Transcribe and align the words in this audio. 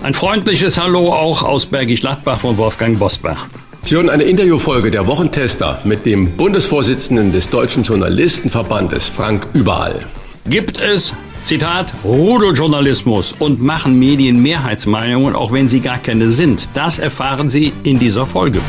Ein 0.00 0.14
freundliches 0.14 0.78
Hallo 0.78 1.12
auch 1.12 1.42
aus 1.42 1.66
Bergisch 1.66 2.00
Gladbach 2.00 2.38
von 2.38 2.56
Wolfgang 2.56 2.96
Bosbach. 2.98 3.48
Sie 3.82 3.96
hören 3.96 4.08
eine 4.08 4.22
Interviewfolge 4.22 4.92
der 4.92 5.08
Wochentester 5.08 5.80
mit 5.84 6.06
dem 6.06 6.36
Bundesvorsitzenden 6.36 7.32
des 7.32 7.50
Deutschen 7.50 7.82
Journalistenverbandes, 7.82 9.08
Frank 9.08 9.48
Überall. 9.54 10.06
Gibt 10.46 10.78
es, 10.80 11.14
Zitat, 11.40 11.92
Rudeljournalismus 12.04 13.34
und 13.40 13.60
machen 13.60 13.98
Medien 13.98 14.40
Mehrheitsmeinungen, 14.40 15.34
auch 15.34 15.50
wenn 15.50 15.68
sie 15.68 15.80
gar 15.80 15.98
keine 15.98 16.28
sind? 16.28 16.68
Das 16.74 17.00
erfahren 17.00 17.48
Sie 17.48 17.72
in 17.82 17.98
dieser 17.98 18.24
Folge. 18.24 18.60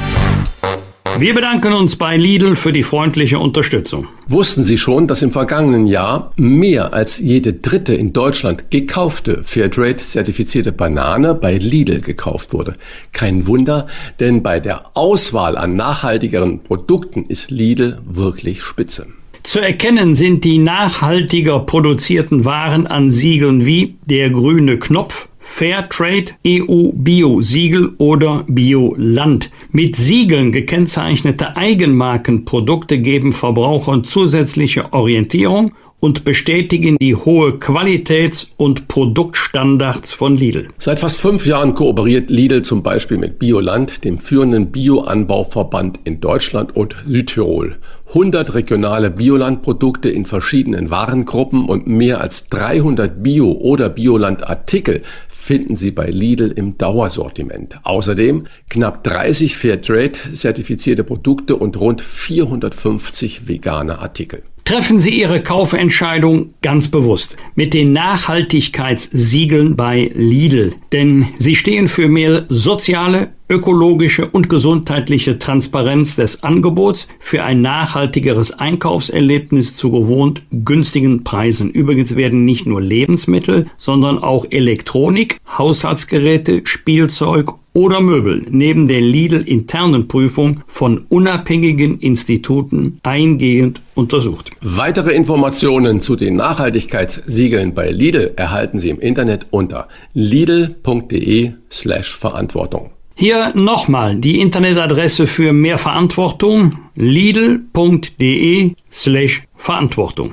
Wir 1.19 1.33
bedanken 1.33 1.73
uns 1.73 1.97
bei 1.97 2.15
Lidl 2.15 2.55
für 2.55 2.71
die 2.71 2.83
freundliche 2.83 3.39
Unterstützung. 3.39 4.07
Wussten 4.29 4.63
Sie 4.63 4.77
schon, 4.77 5.05
dass 5.05 5.21
im 5.21 5.31
vergangenen 5.31 5.85
Jahr 5.85 6.31
mehr 6.37 6.93
als 6.93 7.19
jede 7.19 7.51
dritte 7.51 7.93
in 7.93 8.13
Deutschland 8.13 8.71
gekaufte 8.71 9.43
Fairtrade-zertifizierte 9.43 10.71
Banane 10.71 11.35
bei 11.35 11.57
Lidl 11.57 11.99
gekauft 11.99 12.53
wurde? 12.53 12.75
Kein 13.11 13.47
Wunder, 13.47 13.87
denn 14.21 14.43
bei 14.43 14.61
der 14.61 14.95
Auswahl 14.95 15.57
an 15.57 15.75
nachhaltigeren 15.75 16.63
Produkten 16.63 17.25
ist 17.25 17.51
Lidl 17.51 17.99
wirklich 18.05 18.63
spitze. 18.63 19.07
Zu 19.43 19.59
erkennen 19.59 20.15
sind 20.15 20.43
die 20.43 20.57
nachhaltiger 20.57 21.59
produzierten 21.59 22.45
Waren 22.45 22.87
an 22.87 23.09
Siegeln 23.09 23.65
wie 23.65 23.97
der 24.05 24.29
grüne 24.29 24.79
Knopf, 24.79 25.28
Fairtrade, 25.39 26.33
EU 26.45 26.91
Bio 26.93 27.41
Siegel 27.41 27.93
oder 27.97 28.43
Bioland. 28.47 29.49
Mit 29.71 29.95
Siegeln 29.95 30.51
gekennzeichnete 30.51 31.55
Eigenmarkenprodukte 31.55 32.99
geben 32.99 33.31
Verbrauchern 33.31 34.03
zusätzliche 34.03 34.93
Orientierung 34.93 35.71
und 35.99 36.23
bestätigen 36.23 36.97
die 36.97 37.15
hohe 37.15 37.57
Qualitäts- 37.59 38.51
und 38.57 38.87
Produktstandards 38.87 40.13
von 40.13 40.35
Lidl. 40.35 40.69
Seit 40.77 40.99
fast 40.99 41.19
fünf 41.19 41.45
Jahren 41.45 41.75
kooperiert 41.75 42.29
Lidl 42.29 42.61
zum 42.61 42.83
Beispiel 42.83 43.17
mit 43.17 43.39
Bioland, 43.39 44.03
dem 44.05 44.19
führenden 44.19 44.71
Bioanbauverband 44.71 45.99
in 46.05 46.21
Deutschland 46.21 46.75
und 46.75 46.95
Südtirol. 47.05 47.77
100 48.09 48.55
regionale 48.55 49.11
Biolandprodukte 49.11 50.09
in 50.09 50.25
verschiedenen 50.25 50.89
Warengruppen 50.89 51.65
und 51.65 51.85
mehr 51.85 52.21
als 52.21 52.47
300 52.47 53.21
Bio- 53.21 53.51
oder 53.51 53.89
Bioland-Artikel 53.89 55.03
finden 55.39 55.75
Sie 55.77 55.91
bei 55.91 56.07
Lidl 56.07 56.51
im 56.51 56.77
Dauersortiment. 56.77 57.79
Außerdem 57.83 58.45
knapp 58.69 59.03
30 59.03 59.57
Fairtrade-zertifizierte 59.57 61.03
Produkte 61.03 61.55
und 61.55 61.79
rund 61.79 62.01
450 62.01 63.47
vegane 63.47 63.99
Artikel. 63.99 64.43
Treffen 64.69 64.99
Sie 64.99 65.19
Ihre 65.19 65.41
Kaufentscheidung 65.41 66.53
ganz 66.61 66.89
bewusst 66.89 67.35
mit 67.55 67.73
den 67.73 67.91
Nachhaltigkeitssiegeln 67.91 69.75
bei 69.75 70.11
Lidl, 70.13 70.75
denn 70.91 71.25
sie 71.39 71.55
stehen 71.55 71.87
für 71.87 72.07
mehr 72.07 72.45
soziale, 72.49 73.31
ökologische 73.49 74.27
und 74.27 74.47
gesundheitliche 74.47 75.39
Transparenz 75.39 76.17
des 76.17 76.43
Angebots 76.43 77.07
für 77.19 77.43
ein 77.43 77.61
nachhaltigeres 77.61 78.51
Einkaufserlebnis 78.51 79.75
zu 79.75 79.89
gewohnt 79.89 80.43
günstigen 80.51 81.23
Preisen. 81.23 81.71
Übrigens 81.71 82.15
werden 82.15 82.45
nicht 82.45 82.67
nur 82.67 82.79
Lebensmittel, 82.79 83.65
sondern 83.75 84.19
auch 84.19 84.45
Elektronik, 84.51 85.39
Haushaltsgeräte, 85.57 86.61
Spielzeug 86.65 87.55
oder 87.73 88.01
Möbel 88.01 88.45
neben 88.49 88.87
der 88.87 89.01
Lidl-internen 89.01 90.07
Prüfung 90.07 90.61
von 90.67 91.05
unabhängigen 91.09 91.99
Instituten 91.99 92.99
eingehend 93.03 93.81
untersucht. 93.95 94.51
Weitere 94.61 95.11
Informationen 95.11 96.01
zu 96.01 96.15
den 96.15 96.35
Nachhaltigkeitssiegeln 96.35 97.73
bei 97.73 97.91
Lidl 97.91 98.33
erhalten 98.35 98.79
Sie 98.79 98.89
im 98.89 98.99
Internet 98.99 99.47
unter 99.51 99.87
lidl.de 100.13 101.51
slash 101.71 102.15
Verantwortung. 102.17 102.91
Hier 103.15 103.51
nochmal 103.53 104.15
die 104.15 104.39
Internetadresse 104.39 105.27
für 105.27 105.51
mehr 105.51 105.77
Verantwortung 105.77 106.79
lidl.de 106.95 108.71
slash 108.89 109.43
Verantwortung. 109.57 110.31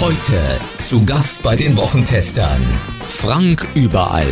Heute 0.00 0.38
zu 0.76 1.04
Gast 1.06 1.42
bei 1.42 1.56
den 1.56 1.76
Wochentestern 1.78 2.60
Frank 3.00 3.66
Überall. 3.74 4.28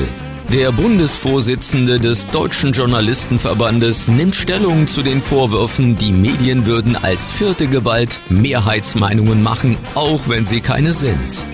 Der 0.53 0.71
Bundesvorsitzende 0.71 1.99
des 1.99 2.29
Deutschen 2.29 2.71
Journalistenverbandes 2.71 4.07
nimmt 4.07 4.37
Stellung 4.37 4.87
zu 4.87 5.03
den 5.03 5.21
Vorwürfen, 5.21 5.97
die 5.97 6.12
Medien 6.12 6.67
würden 6.67 6.97
als 6.97 7.33
vierte 7.33 7.67
Gewalt 7.67 8.21
Mehrheitsmeinungen 8.29 9.43
machen, 9.43 9.77
auch 9.97 10.29
wenn 10.29 10.45
sie 10.45 10.61
keine 10.61 10.93
sind. 10.93 11.45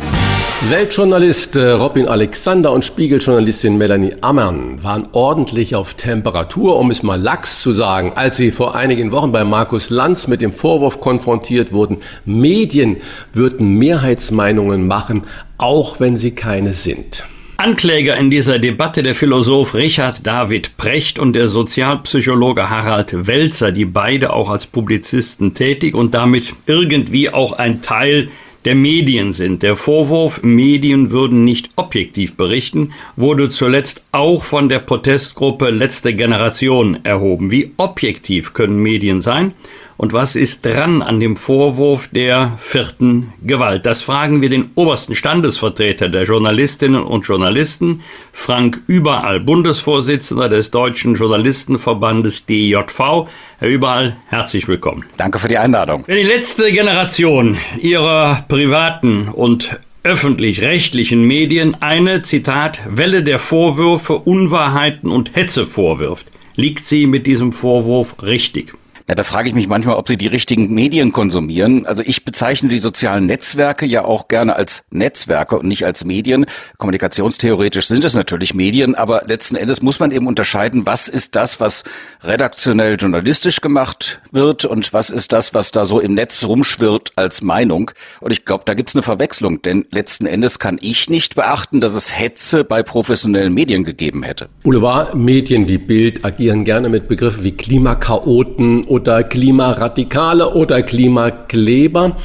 Weltjournalist 0.69 1.57
äh, 1.57 1.71
Robin 1.71 2.07
Alexander 2.07 2.71
und 2.71 2.85
Spiegeljournalistin 2.85 3.79
Melanie 3.79 4.15
Ammern 4.21 4.85
waren 4.85 5.09
ordentlich 5.13 5.75
auf 5.75 5.95
Temperatur, 5.95 6.79
um 6.79 6.91
es 6.91 7.03
mal 7.03 7.21
lax 7.21 7.63
zu 7.63 7.73
sagen, 7.73 8.13
als 8.15 8.37
sie 8.37 8.51
vor 8.51 8.75
einigen 8.75 9.11
Wochen 9.11 9.33
bei 9.33 9.43
Markus 9.43 9.89
Lanz 9.89 10.29
mit 10.29 10.43
dem 10.43 10.53
Vorwurf 10.53 11.01
konfrontiert 11.01 11.73
wurden, 11.73 11.97
Medien 12.27 12.99
würden 13.33 13.79
Mehrheitsmeinungen 13.79 14.87
machen, 14.87 15.23
auch 15.57 15.99
wenn 15.99 16.19
sie 16.19 16.33
keine 16.33 16.75
sind. 16.75 17.25
Ankläger 17.63 18.17
in 18.17 18.29
dieser 18.29 18.59
Debatte 18.59 19.05
der 19.05 19.15
Philosoph 19.15 19.77
Richard 19.77 20.27
David 20.27 20.77
Precht 20.79 21.21
und 21.21 21.35
der 21.35 21.47
Sozialpsychologe 21.47 22.69
Harald 22.69 23.29
Welzer, 23.29 23.71
die 23.71 23.85
beide 23.85 24.33
auch 24.33 24.51
als 24.51 24.67
Publizisten 24.67 25.55
tätig 25.55 25.95
und 25.95 26.13
damit 26.13 26.57
irgendwie 26.67 27.31
auch 27.31 27.53
ein 27.53 27.81
Teil 27.81 28.31
der 28.65 28.75
Medien 28.75 29.33
sind. 29.33 29.63
Der 29.63 29.77
Vorwurf, 29.77 30.43
Medien 30.43 31.13
würden 31.13 31.45
nicht 31.45 31.71
objektiv 31.77 32.37
berichten, 32.37 32.95
wurde 33.15 33.49
zuletzt 33.49 34.03
auch 34.11 34.43
von 34.43 34.69
der 34.69 34.81
Protestgruppe 34.81 35.71
Letzte 35.71 36.15
Generation 36.15 36.99
erhoben. 37.05 37.53
Wie 37.53 37.71
objektiv 37.77 38.55
können 38.55 38.83
Medien 38.83 39.21
sein? 39.21 39.55
Und 40.03 40.13
was 40.13 40.35
ist 40.35 40.67
dran 40.67 41.01
an 41.01 41.21
dem 41.21 41.37
Vorwurf 41.37 42.09
der 42.09 42.59
vierten 42.61 43.33
Gewalt? 43.41 43.87
Das 43.87 44.03
fragen 44.03 44.43
wir 44.43 44.49
den 44.49 44.73
obersten 44.75 45.15
Standesvertreter 45.15 46.09
der 46.09 46.25
Journalistinnen 46.25 47.05
und 47.05 47.25
Journalisten, 47.25 48.03
Frank 48.33 48.83
Überall, 48.89 49.39
Bundesvorsitzender 49.39 50.49
des 50.49 50.73
Deutschen 50.73 51.15
Journalistenverbandes 51.15 52.47
DJV. 52.47 53.29
Herr 53.61 53.69
Überall, 53.69 54.17
herzlich 54.27 54.67
willkommen. 54.67 55.05
Danke 55.19 55.39
für 55.39 55.47
die 55.47 55.59
Einladung. 55.59 56.03
Wenn 56.09 56.17
die 56.17 56.25
letzte 56.25 56.73
Generation 56.73 57.57
ihrer 57.79 58.45
privaten 58.49 59.29
und 59.29 59.79
öffentlich-rechtlichen 60.03 61.25
Medien 61.25 61.77
eine, 61.81 62.23
Zitat, 62.23 62.81
Welle 62.89 63.23
der 63.23 63.39
Vorwürfe, 63.39 64.15
Unwahrheiten 64.15 65.13
und 65.13 65.37
Hetze 65.37 65.65
vorwirft, 65.65 66.33
liegt 66.57 66.87
sie 66.87 67.07
mit 67.07 67.29
diesem 67.29 67.53
Vorwurf 67.53 68.17
richtig. 68.21 68.75
Ja, 69.09 69.15
da 69.15 69.25
frage 69.25 69.49
ich 69.49 69.55
mich 69.55 69.67
manchmal, 69.67 69.97
ob 69.97 70.09
sie 70.09 70.17
die 70.17 70.29
richtigen 70.29 70.73
Medien 70.73 71.13
konsumieren. 71.13 71.87
Also 71.87 72.03
ich 72.05 72.25
bezeichne 72.25 72.69
die 72.69 72.79
sozialen 72.79 73.27
Netzwerke 73.27 73.85
ja 73.85 74.05
auch 74.05 74.29
gerne 74.29 74.55
als 74.55 74.85
Netzwerke 74.91 75.59
und 75.59 75.67
nicht 75.67 75.85
als 75.85 76.05
Medien. 76.05 76.47
Kommunikationstheoretisch 76.79 77.89
sind 77.89 78.05
es 78.05 78.15
natürlich 78.15 78.55
Medien, 78.55 78.95
aber 78.95 79.23
letzten 79.27 79.57
Endes 79.57 79.83
muss 79.83 79.99
man 79.99 80.13
eben 80.13 80.27
unterscheiden, 80.27 80.87
was 80.87 81.09
ist 81.09 81.35
das, 81.35 81.61
was 81.61 81.85
redaktionell 82.23 82.97
journalistisch 82.97 83.61
gemacht 83.61 84.21
wird 84.31 84.65
und 84.65 84.93
was 84.93 85.11
ist 85.11 85.33
das, 85.33 85.53
was 85.53 85.73
da 85.73 85.85
so 85.85 85.99
im 85.99 86.15
Netz 86.15 86.45
rumschwirrt 86.45 87.13
als 87.17 87.43
Meinung. 87.43 87.91
Und 88.21 88.31
ich 88.31 88.45
glaube, 88.45 88.65
da 88.67 88.75
gibt's 88.75 88.95
eine 88.95 89.03
Verwechslung, 89.03 89.63
denn 89.63 89.87
letzten 89.91 90.27
Endes 90.27 90.59
kann 90.59 90.79
ich 90.81 91.11
nicht 91.11 91.35
beachten, 91.35 91.81
dass 91.81 91.95
es 91.95 92.17
Hetze 92.17 92.65
bei 92.65 92.83
professionellen 92.83 93.53
Medien 93.53 93.85
gegeben 93.85 94.23
hätte. 94.23 94.49
Boulevardmedien 94.63 95.69
wie 95.69 95.79
Bild 95.79 96.25
agieren 96.25 96.65
gerne 96.65 96.89
mit 96.89 97.09
Begriffen 97.09 97.43
wie 97.43 97.53
Klimakaoten 97.53 98.85
oder 98.93 99.25
Klimaradikale 99.25 100.53
oder 100.53 100.83
Klimakleber. 100.83 102.17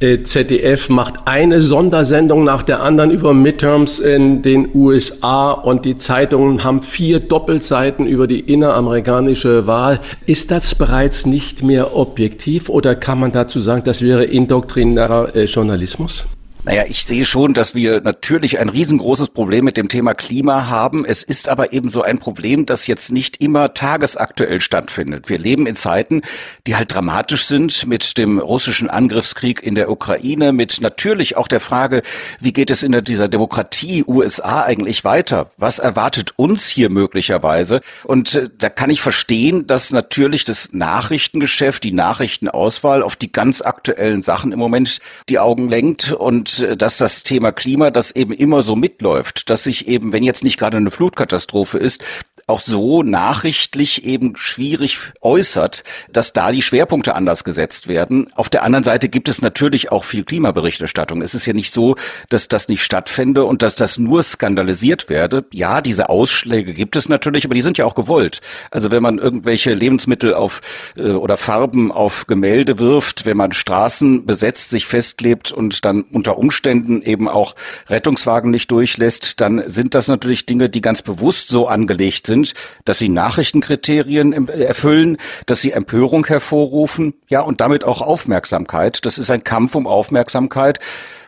Äh, 0.00 0.24
ZDF 0.24 0.88
macht 0.88 1.14
eine 1.26 1.60
Sondersendung 1.60 2.42
nach 2.42 2.64
der 2.64 2.82
anderen 2.82 3.12
über 3.12 3.34
Midterms 3.34 4.00
in 4.00 4.42
den 4.42 4.68
USA 4.74 5.52
und 5.52 5.84
die 5.84 5.96
Zeitungen 5.96 6.64
haben 6.64 6.82
vier 6.82 7.20
Doppelseiten 7.20 8.06
über 8.06 8.26
die 8.26 8.40
inneramerikanische 8.40 9.68
Wahl. 9.68 10.00
Ist 10.26 10.50
das 10.50 10.74
bereits 10.74 11.24
nicht 11.24 11.62
mehr 11.62 11.96
objektiv 11.96 12.68
oder 12.68 12.96
kann 12.96 13.20
man 13.20 13.30
dazu 13.30 13.60
sagen, 13.60 13.82
das 13.84 14.02
wäre 14.02 14.24
indoktrinärer 14.24 15.36
äh, 15.36 15.44
Journalismus? 15.44 16.26
Naja, 16.68 16.84
ich 16.86 17.04
sehe 17.04 17.24
schon, 17.24 17.54
dass 17.54 17.74
wir 17.74 18.02
natürlich 18.02 18.58
ein 18.58 18.68
riesengroßes 18.68 19.30
Problem 19.30 19.64
mit 19.64 19.78
dem 19.78 19.88
Thema 19.88 20.12
Klima 20.12 20.66
haben. 20.66 21.06
Es 21.06 21.22
ist 21.22 21.48
aber 21.48 21.72
eben 21.72 21.88
so 21.88 22.02
ein 22.02 22.18
Problem, 22.18 22.66
das 22.66 22.86
jetzt 22.86 23.10
nicht 23.10 23.40
immer 23.40 23.72
tagesaktuell 23.72 24.60
stattfindet. 24.60 25.30
Wir 25.30 25.38
leben 25.38 25.66
in 25.66 25.76
Zeiten, 25.76 26.20
die 26.66 26.76
halt 26.76 26.92
dramatisch 26.92 27.46
sind 27.46 27.86
mit 27.86 28.18
dem 28.18 28.38
russischen 28.38 28.90
Angriffskrieg 28.90 29.62
in 29.62 29.76
der 29.76 29.90
Ukraine, 29.90 30.52
mit 30.52 30.82
natürlich 30.82 31.38
auch 31.38 31.48
der 31.48 31.60
Frage, 31.60 32.02
wie 32.38 32.52
geht 32.52 32.70
es 32.70 32.82
in 32.82 32.92
dieser 33.02 33.28
Demokratie 33.28 34.04
USA 34.06 34.62
eigentlich 34.62 35.04
weiter? 35.04 35.50
Was 35.56 35.78
erwartet 35.78 36.34
uns 36.36 36.68
hier 36.68 36.90
möglicherweise? 36.90 37.80
Und 38.04 38.34
äh, 38.34 38.50
da 38.58 38.68
kann 38.68 38.90
ich 38.90 39.00
verstehen, 39.00 39.66
dass 39.66 39.90
natürlich 39.90 40.44
das 40.44 40.74
Nachrichtengeschäft, 40.74 41.82
die 41.82 41.92
Nachrichtenauswahl 41.92 43.02
auf 43.02 43.16
die 43.16 43.32
ganz 43.32 43.62
aktuellen 43.62 44.20
Sachen 44.20 44.52
im 44.52 44.58
Moment 44.58 44.98
die 45.30 45.38
Augen 45.38 45.70
lenkt 45.70 46.12
und 46.12 46.57
äh, 46.60 46.76
dass 46.76 46.98
das 46.98 47.22
Thema 47.22 47.52
Klima, 47.52 47.90
das 47.90 48.12
eben 48.12 48.32
immer 48.32 48.62
so 48.62 48.76
mitläuft, 48.76 49.50
dass 49.50 49.64
sich 49.64 49.88
eben, 49.88 50.12
wenn 50.12 50.22
jetzt 50.22 50.44
nicht 50.44 50.58
gerade 50.58 50.76
eine 50.76 50.90
Flutkatastrophe 50.90 51.78
ist, 51.78 52.04
auch 52.48 52.60
so 52.60 53.02
nachrichtlich 53.02 54.04
eben 54.06 54.34
schwierig 54.34 54.98
äußert, 55.20 55.84
dass 56.10 56.32
da 56.32 56.50
die 56.50 56.62
Schwerpunkte 56.62 57.14
anders 57.14 57.44
gesetzt 57.44 57.88
werden. 57.88 58.28
Auf 58.34 58.48
der 58.48 58.62
anderen 58.62 58.84
Seite 58.84 59.10
gibt 59.10 59.28
es 59.28 59.42
natürlich 59.42 59.92
auch 59.92 60.04
viel 60.04 60.24
Klimaberichterstattung. 60.24 61.20
Es 61.20 61.34
ist 61.34 61.44
ja 61.44 61.52
nicht 61.52 61.74
so, 61.74 61.96
dass 62.30 62.48
das 62.48 62.68
nicht 62.68 62.82
stattfände 62.82 63.44
und 63.44 63.60
dass 63.60 63.74
das 63.74 63.98
nur 63.98 64.22
skandalisiert 64.22 65.10
werde. 65.10 65.44
Ja, 65.52 65.82
diese 65.82 66.08
Ausschläge 66.08 66.72
gibt 66.72 66.96
es 66.96 67.10
natürlich, 67.10 67.44
aber 67.44 67.54
die 67.54 67.60
sind 67.60 67.76
ja 67.76 67.84
auch 67.84 67.94
gewollt. 67.94 68.40
Also 68.70 68.90
wenn 68.90 69.02
man 69.02 69.18
irgendwelche 69.18 69.74
Lebensmittel 69.74 70.32
auf 70.32 70.62
äh, 70.96 71.10
oder 71.10 71.36
Farben 71.36 71.92
auf 71.92 72.26
Gemälde 72.26 72.78
wirft, 72.78 73.26
wenn 73.26 73.36
man 73.36 73.52
Straßen 73.52 74.24
besetzt, 74.24 74.70
sich 74.70 74.86
festklebt 74.86 75.52
und 75.52 75.84
dann 75.84 76.02
unter 76.02 76.38
Umständen 76.38 77.02
eben 77.02 77.28
auch 77.28 77.54
Rettungswagen 77.90 78.50
nicht 78.50 78.70
durchlässt, 78.70 79.42
dann 79.42 79.62
sind 79.68 79.94
das 79.94 80.08
natürlich 80.08 80.46
Dinge, 80.46 80.70
die 80.70 80.80
ganz 80.80 81.02
bewusst 81.02 81.48
so 81.48 81.68
angelegt 81.68 82.26
sind 82.26 82.37
sind, 82.44 82.54
dass 82.84 82.98
sie 82.98 83.08
Nachrichtenkriterien 83.08 84.48
erfüllen, 84.48 85.18
dass 85.46 85.60
sie 85.60 85.72
Empörung 85.72 86.26
hervorrufen, 86.26 87.14
ja, 87.28 87.40
und 87.40 87.60
damit 87.60 87.84
auch 87.84 88.00
Aufmerksamkeit. 88.00 89.04
Das 89.04 89.18
ist 89.18 89.30
ein 89.30 89.44
Kampf 89.44 89.74
um 89.74 89.86
Aufmerksamkeit 89.86 90.80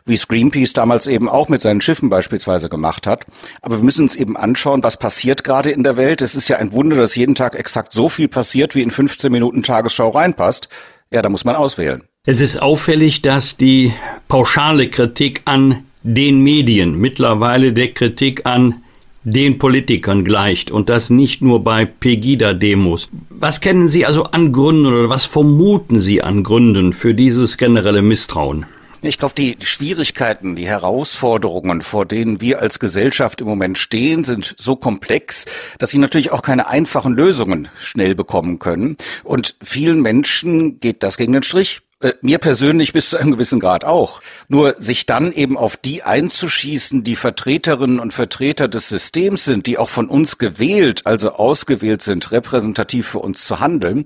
wie 0.03 0.15
es 0.15 0.27
Greenpeace 0.27 0.73
damals 0.73 1.05
eben 1.05 1.29
auch 1.29 1.47
mit 1.47 1.61
seinen 1.61 1.79
Schiffen 1.79 2.09
beispielsweise 2.09 2.69
gemacht 2.69 3.05
hat. 3.05 3.27
Aber 3.61 3.77
wir 3.77 3.83
müssen 3.83 4.01
uns 4.01 4.15
eben 4.15 4.35
anschauen, 4.35 4.81
was 4.81 4.97
passiert 4.97 5.43
gerade 5.43 5.69
in 5.69 5.83
der 5.83 5.95
Welt. 5.95 6.23
Es 6.23 6.33
ist 6.33 6.47
ja 6.47 6.57
ein 6.57 6.73
Wunder, 6.73 6.95
dass 6.95 7.15
jeden 7.15 7.35
Tag 7.35 7.53
exakt 7.53 7.93
so 7.93 8.09
viel 8.09 8.27
passiert, 8.27 8.73
wie 8.73 8.81
in 8.81 8.89
15 8.89 9.31
Minuten 9.31 9.61
Tagesschau 9.61 10.09
reinpasst. 10.09 10.69
Ja, 11.11 11.21
da 11.21 11.29
muss 11.29 11.45
man 11.45 11.55
auswählen. 11.55 12.01
Es 12.25 12.41
ist 12.41 12.59
auffällig, 12.59 13.21
dass 13.21 13.57
die 13.57 13.93
pauschale 14.27 14.89
Kritik 14.89 15.43
an 15.45 15.85
den 16.01 16.41
Medien 16.41 16.97
mittlerweile 16.97 17.73
der 17.73 17.93
Kritik 17.93 18.47
an 18.47 18.83
den 19.23 19.57
Politikern 19.57 20.23
gleicht 20.23 20.71
und 20.71 20.89
das 20.89 21.09
nicht 21.09 21.41
nur 21.41 21.63
bei 21.63 21.85
Pegida-Demos. 21.85 23.09
Was 23.29 23.61
kennen 23.61 23.87
Sie 23.89 24.05
also 24.05 24.23
an 24.23 24.51
Gründen 24.51 24.87
oder 24.87 25.09
was 25.09 25.25
vermuten 25.25 25.99
Sie 25.99 26.21
an 26.21 26.43
Gründen 26.43 26.93
für 26.93 27.13
dieses 27.13 27.57
generelle 27.57 28.01
Misstrauen? 28.01 28.65
Ich 29.03 29.17
glaube, 29.17 29.33
die 29.35 29.57
Schwierigkeiten, 29.61 30.55
die 30.55 30.67
Herausforderungen, 30.67 31.81
vor 31.81 32.05
denen 32.05 32.39
wir 32.39 32.61
als 32.61 32.77
Gesellschaft 32.77 33.41
im 33.41 33.47
Moment 33.47 33.79
stehen, 33.79 34.23
sind 34.23 34.53
so 34.59 34.75
komplex, 34.75 35.45
dass 35.79 35.89
sie 35.89 35.97
natürlich 35.97 36.31
auch 36.31 36.43
keine 36.43 36.67
einfachen 36.67 37.15
Lösungen 37.15 37.67
schnell 37.79 38.13
bekommen 38.13 38.59
können. 38.59 38.97
Und 39.23 39.55
vielen 39.63 40.01
Menschen 40.01 40.79
geht 40.79 41.01
das 41.01 41.17
gegen 41.17 41.33
den 41.33 41.41
Strich. 41.41 41.81
Äh, 42.01 42.13
mir 42.21 42.39
persönlich 42.39 42.93
bis 42.93 43.11
zu 43.11 43.17
einem 43.17 43.31
gewissen 43.31 43.59
Grad 43.59 43.85
auch. 43.85 44.21
Nur 44.47 44.75
sich 44.79 45.05
dann 45.05 45.31
eben 45.31 45.57
auf 45.57 45.77
die 45.77 46.03
einzuschießen, 46.03 47.03
die 47.03 47.15
Vertreterinnen 47.15 47.99
und 47.99 48.13
Vertreter 48.13 48.67
des 48.67 48.89
Systems 48.89 49.45
sind, 49.45 49.67
die 49.67 49.77
auch 49.77 49.89
von 49.89 50.09
uns 50.09 50.37
gewählt, 50.39 51.05
also 51.05 51.33
ausgewählt 51.33 52.01
sind, 52.01 52.31
repräsentativ 52.31 53.07
für 53.07 53.19
uns 53.19 53.45
zu 53.45 53.59
handeln, 53.59 54.05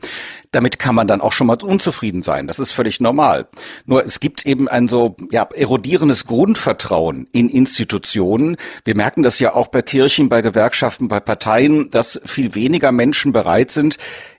damit 0.51 0.77
kann 0.79 0.95
man 0.95 1.07
dann 1.07 1.21
auch 1.21 1.31
schon 1.31 1.47
mal 1.47 1.57
unzufrieden 1.61 2.21
sein. 2.21 2.47
Das 2.47 2.59
ist 2.59 2.73
völlig 2.73 2.99
normal. 2.99 3.47
Nur 3.85 4.05
es 4.05 4.19
gibt 4.19 4.45
eben 4.45 4.67
ein 4.67 4.87
so 4.89 5.15
ja, 5.31 5.47
erodierendes 5.53 6.25
Grundvertrauen 6.25 7.27
in 7.31 7.49
Institutionen. 7.49 8.57
Wir 8.83 8.95
merken 8.95 9.23
das 9.23 9.39
ja 9.39 9.53
auch 9.53 9.67
bei 9.69 9.81
Kirchen, 9.81 10.27
bei 10.27 10.41
Gewerkschaften, 10.41 11.07
bei 11.07 11.19
Parteien, 11.19 11.91
dass 11.91 12.19
viel 12.25 12.55
weniger 12.55 12.91
Menschen 12.91 13.31
bereit 13.31 13.71
sind, 13.71 13.97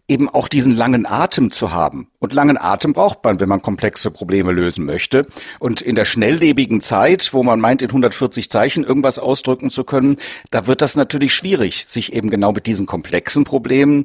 eben 0.08 0.28
auch 0.28 0.48
diesen 0.48 0.76
langen 0.76 1.06
Atem 1.06 1.50
zu 1.50 1.72
haben. 1.72 2.08
Und 2.18 2.32
langen 2.32 2.56
Atem 2.58 2.92
braucht 2.92 3.24
man, 3.24 3.40
wenn 3.40 3.48
man 3.48 3.62
komplexe 3.62 4.10
Probleme 4.10 4.52
lösen 4.52 4.84
möchte. 4.84 5.26
Und 5.58 5.80
in 5.80 5.96
der 5.96 6.04
schnelllebigen 6.04 6.80
Zeit, 6.80 7.32
wo 7.32 7.42
man 7.42 7.60
meint, 7.60 7.82
in 7.82 7.88
140 7.88 8.50
Zeichen 8.50 8.84
irgendwas 8.84 9.18
ausdrücken 9.18 9.70
zu 9.70 9.84
können, 9.84 10.16
da 10.50 10.66
wird 10.66 10.80
das 10.80 10.96
natürlich 10.96 11.34
schwierig, 11.34 11.86
sich 11.88 12.12
eben 12.12 12.30
genau 12.30 12.52
mit 12.52 12.66
diesen 12.66 12.86
komplexen 12.86 13.44
Problemen 13.44 14.04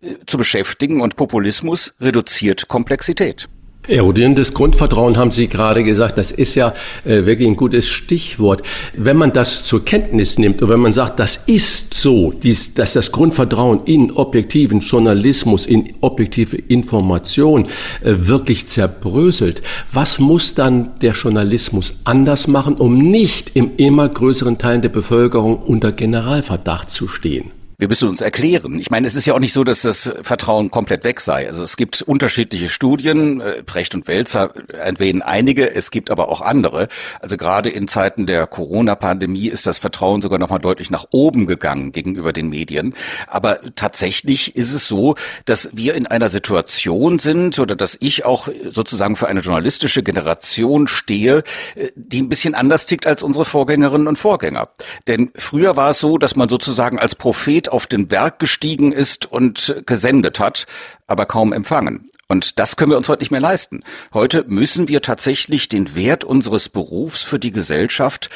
äh, 0.00 0.14
zu 0.26 0.38
beschäftigen. 0.38 1.00
Und 1.00 1.16
Populismus 1.16 1.94
reduziert 2.00 2.68
Komplexität. 2.68 3.48
Erodierendes 3.90 4.54
Grundvertrauen 4.54 5.16
haben 5.16 5.30
Sie 5.30 5.48
gerade 5.48 5.82
gesagt, 5.82 6.16
das 6.16 6.30
ist 6.30 6.54
ja 6.54 6.72
äh, 7.04 7.26
wirklich 7.26 7.48
ein 7.48 7.56
gutes 7.56 7.88
Stichwort. 7.88 8.62
Wenn 8.96 9.16
man 9.16 9.32
das 9.32 9.64
zur 9.64 9.84
Kenntnis 9.84 10.38
nimmt 10.38 10.62
und 10.62 10.68
wenn 10.68 10.80
man 10.80 10.92
sagt, 10.92 11.18
das 11.18 11.36
ist 11.46 11.94
so, 11.94 12.32
dies, 12.32 12.74
dass 12.74 12.92
das 12.92 13.10
Grundvertrauen 13.12 13.80
in 13.86 14.12
objektiven 14.12 14.80
Journalismus, 14.80 15.66
in 15.66 15.92
objektive 16.00 16.56
Information 16.56 17.66
äh, 18.02 18.14
wirklich 18.20 18.66
zerbröselt, 18.66 19.62
was 19.92 20.18
muss 20.18 20.54
dann 20.54 20.98
der 21.00 21.12
Journalismus 21.12 21.94
anders 22.04 22.46
machen, 22.46 22.76
um 22.76 23.10
nicht 23.10 23.50
im 23.54 23.72
immer 23.76 24.08
größeren 24.08 24.58
Teil 24.58 24.80
der 24.80 24.88
Bevölkerung 24.90 25.58
unter 25.58 25.92
Generalverdacht 25.92 26.90
zu 26.90 27.08
stehen? 27.08 27.50
Wir 27.80 27.88
müssen 27.88 28.10
uns 28.10 28.20
erklären. 28.20 28.78
Ich 28.78 28.90
meine, 28.90 29.06
es 29.06 29.14
ist 29.14 29.24
ja 29.24 29.32
auch 29.32 29.38
nicht 29.38 29.54
so, 29.54 29.64
dass 29.64 29.80
das 29.80 30.12
Vertrauen 30.20 30.70
komplett 30.70 31.02
weg 31.02 31.18
sei. 31.18 31.48
Also 31.48 31.64
es 31.64 31.78
gibt 31.78 32.02
unterschiedliche 32.02 32.68
Studien, 32.68 33.40
äh, 33.40 33.62
Precht 33.62 33.94
und 33.94 34.06
Welzer 34.06 34.52
erwähnen 34.68 35.22
einige, 35.22 35.74
es 35.74 35.90
gibt 35.90 36.10
aber 36.10 36.28
auch 36.28 36.42
andere. 36.42 36.88
Also 37.20 37.38
gerade 37.38 37.70
in 37.70 37.88
Zeiten 37.88 38.26
der 38.26 38.46
Corona-Pandemie 38.46 39.48
ist 39.48 39.66
das 39.66 39.78
Vertrauen 39.78 40.20
sogar 40.20 40.38
noch 40.38 40.50
mal 40.50 40.58
deutlich 40.58 40.90
nach 40.90 41.06
oben 41.10 41.46
gegangen 41.46 41.92
gegenüber 41.92 42.34
den 42.34 42.50
Medien. 42.50 42.94
Aber 43.26 43.60
tatsächlich 43.76 44.56
ist 44.56 44.74
es 44.74 44.86
so, 44.86 45.14
dass 45.46 45.70
wir 45.72 45.94
in 45.94 46.06
einer 46.06 46.28
Situation 46.28 47.18
sind 47.18 47.58
oder 47.58 47.76
dass 47.76 47.96
ich 47.98 48.26
auch 48.26 48.48
sozusagen 48.70 49.16
für 49.16 49.28
eine 49.28 49.40
journalistische 49.40 50.02
Generation 50.02 50.86
stehe, 50.86 51.44
äh, 51.76 51.88
die 51.94 52.20
ein 52.20 52.28
bisschen 52.28 52.54
anders 52.54 52.84
tickt 52.84 53.06
als 53.06 53.22
unsere 53.22 53.46
Vorgängerinnen 53.46 54.06
und 54.06 54.18
Vorgänger. 54.18 54.68
Denn 55.08 55.30
früher 55.34 55.76
war 55.76 55.90
es 55.90 55.98
so, 55.98 56.18
dass 56.18 56.36
man 56.36 56.50
sozusagen 56.50 56.98
als 56.98 57.14
Prophet 57.14 57.69
auf 57.70 57.86
den 57.86 58.08
Berg 58.08 58.38
gestiegen 58.38 58.92
ist 58.92 59.30
und 59.30 59.82
gesendet 59.86 60.40
hat, 60.40 60.66
aber 61.06 61.26
kaum 61.26 61.52
empfangen. 61.52 62.10
Und 62.28 62.60
das 62.60 62.76
können 62.76 62.92
wir 62.92 62.98
uns 62.98 63.08
heute 63.08 63.22
nicht 63.22 63.32
mehr 63.32 63.40
leisten. 63.40 63.82
Heute 64.14 64.44
müssen 64.46 64.88
wir 64.88 65.02
tatsächlich 65.02 65.68
den 65.68 65.96
Wert 65.96 66.22
unseres 66.22 66.68
Berufs 66.68 67.22
für 67.22 67.40
die 67.40 67.50
Gesellschaft 67.50 68.30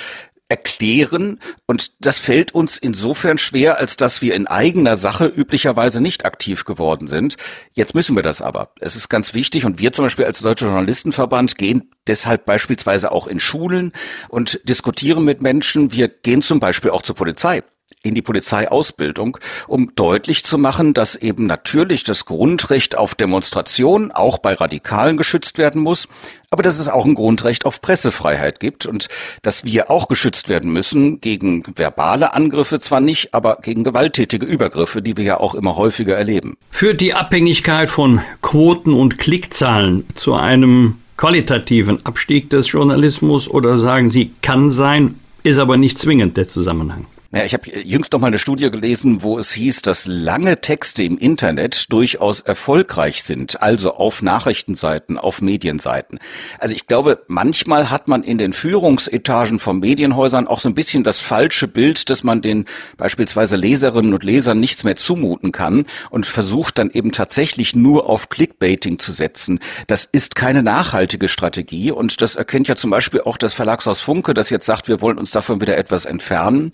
erklären 0.48 1.38
und 1.66 1.92
das 2.04 2.18
fällt 2.18 2.52
uns 2.54 2.76
insofern 2.76 3.38
schwer, 3.38 3.78
als 3.78 3.96
dass 3.96 4.20
wir 4.20 4.34
in 4.34 4.46
eigener 4.46 4.96
Sache 4.96 5.26
üblicherweise 5.26 6.00
nicht 6.00 6.26
aktiv 6.26 6.64
geworden 6.64 7.08
sind. 7.08 7.36
Jetzt 7.72 7.94
müssen 7.94 8.14
wir 8.14 8.22
das 8.22 8.42
aber. 8.42 8.70
Es 8.78 8.94
ist 8.94 9.08
ganz 9.08 9.32
wichtig 9.32 9.64
und 9.64 9.78
wir 9.78 9.92
zum 9.92 10.04
Beispiel 10.04 10.26
als 10.26 10.40
Deutscher 10.40 10.66
Journalistenverband 10.66 11.56
gehen 11.56 11.90
deshalb 12.06 12.44
beispielsweise 12.44 13.10
auch 13.10 13.26
in 13.26 13.40
Schulen 13.40 13.92
und 14.28 14.60
diskutieren 14.68 15.24
mit 15.24 15.42
Menschen. 15.42 15.92
Wir 15.92 16.08
gehen 16.08 16.42
zum 16.42 16.60
Beispiel 16.60 16.90
auch 16.90 17.02
zur 17.02 17.16
Polizei 17.16 17.62
in 18.02 18.14
die 18.14 18.22
Polizeiausbildung, 18.22 19.38
um 19.66 19.92
deutlich 19.94 20.44
zu 20.44 20.58
machen, 20.58 20.94
dass 20.94 21.16
eben 21.16 21.46
natürlich 21.46 22.04
das 22.04 22.24
Grundrecht 22.24 22.96
auf 22.96 23.14
Demonstration 23.14 24.12
auch 24.12 24.38
bei 24.38 24.54
Radikalen 24.54 25.16
geschützt 25.16 25.58
werden 25.58 25.82
muss, 25.82 26.08
aber 26.50 26.62
dass 26.62 26.78
es 26.78 26.88
auch 26.88 27.04
ein 27.04 27.14
Grundrecht 27.14 27.66
auf 27.66 27.80
Pressefreiheit 27.80 28.60
gibt 28.60 28.86
und 28.86 29.08
dass 29.42 29.64
wir 29.64 29.90
auch 29.90 30.08
geschützt 30.08 30.48
werden 30.48 30.72
müssen 30.72 31.20
gegen 31.20 31.64
verbale 31.76 32.32
Angriffe 32.34 32.78
zwar 32.80 33.00
nicht, 33.00 33.34
aber 33.34 33.58
gegen 33.62 33.84
gewalttätige 33.84 34.46
Übergriffe, 34.46 35.02
die 35.02 35.16
wir 35.16 35.24
ja 35.24 35.40
auch 35.40 35.54
immer 35.54 35.76
häufiger 35.76 36.16
erleben. 36.16 36.54
Führt 36.70 37.00
die 37.00 37.14
Abhängigkeit 37.14 37.90
von 37.90 38.20
Quoten 38.40 38.92
und 38.92 39.18
Klickzahlen 39.18 40.06
zu 40.14 40.34
einem 40.34 40.98
qualitativen 41.16 42.04
Abstieg 42.04 42.50
des 42.50 42.70
Journalismus 42.70 43.48
oder 43.48 43.78
sagen 43.78 44.10
Sie, 44.10 44.32
kann 44.42 44.70
sein, 44.70 45.16
ist 45.42 45.58
aber 45.58 45.76
nicht 45.76 45.98
zwingend 45.98 46.36
der 46.36 46.48
Zusammenhang? 46.48 47.06
Ja, 47.34 47.44
ich 47.44 47.52
habe 47.52 47.68
jüngst 47.80 48.12
noch 48.12 48.20
mal 48.20 48.28
eine 48.28 48.38
Studie 48.38 48.70
gelesen, 48.70 49.24
wo 49.24 49.40
es 49.40 49.50
hieß, 49.50 49.82
dass 49.82 50.06
lange 50.06 50.60
Texte 50.60 51.02
im 51.02 51.18
Internet 51.18 51.92
durchaus 51.92 52.40
erfolgreich 52.40 53.24
sind, 53.24 53.60
also 53.60 53.94
auf 53.94 54.22
Nachrichtenseiten, 54.22 55.18
auf 55.18 55.42
Medienseiten. 55.42 56.20
Also 56.60 56.76
ich 56.76 56.86
glaube, 56.86 57.24
manchmal 57.26 57.90
hat 57.90 58.06
man 58.06 58.22
in 58.22 58.38
den 58.38 58.52
Führungsetagen 58.52 59.58
von 59.58 59.80
Medienhäusern 59.80 60.46
auch 60.46 60.60
so 60.60 60.68
ein 60.68 60.76
bisschen 60.76 61.02
das 61.02 61.20
falsche 61.20 61.66
Bild, 61.66 62.08
dass 62.08 62.22
man 62.22 62.40
den 62.40 62.66
beispielsweise 62.98 63.56
Leserinnen 63.56 64.14
und 64.14 64.22
Lesern 64.22 64.60
nichts 64.60 64.84
mehr 64.84 64.94
zumuten 64.94 65.50
kann 65.50 65.86
und 66.10 66.26
versucht 66.26 66.78
dann 66.78 66.92
eben 66.92 67.10
tatsächlich 67.10 67.74
nur 67.74 68.08
auf 68.08 68.28
Clickbaiting 68.28 69.00
zu 69.00 69.10
setzen. 69.10 69.58
Das 69.88 70.04
ist 70.04 70.36
keine 70.36 70.62
nachhaltige 70.62 71.28
Strategie 71.28 71.90
und 71.90 72.20
das 72.20 72.36
erkennt 72.36 72.68
ja 72.68 72.76
zum 72.76 72.90
Beispiel 72.90 73.22
auch 73.22 73.38
das 73.38 73.54
Verlagshaus 73.54 74.02
Funke, 74.02 74.34
das 74.34 74.50
jetzt 74.50 74.66
sagt, 74.66 74.86
wir 74.86 75.00
wollen 75.00 75.18
uns 75.18 75.32
davon 75.32 75.60
wieder 75.60 75.76
etwas 75.76 76.04
entfernen. 76.04 76.70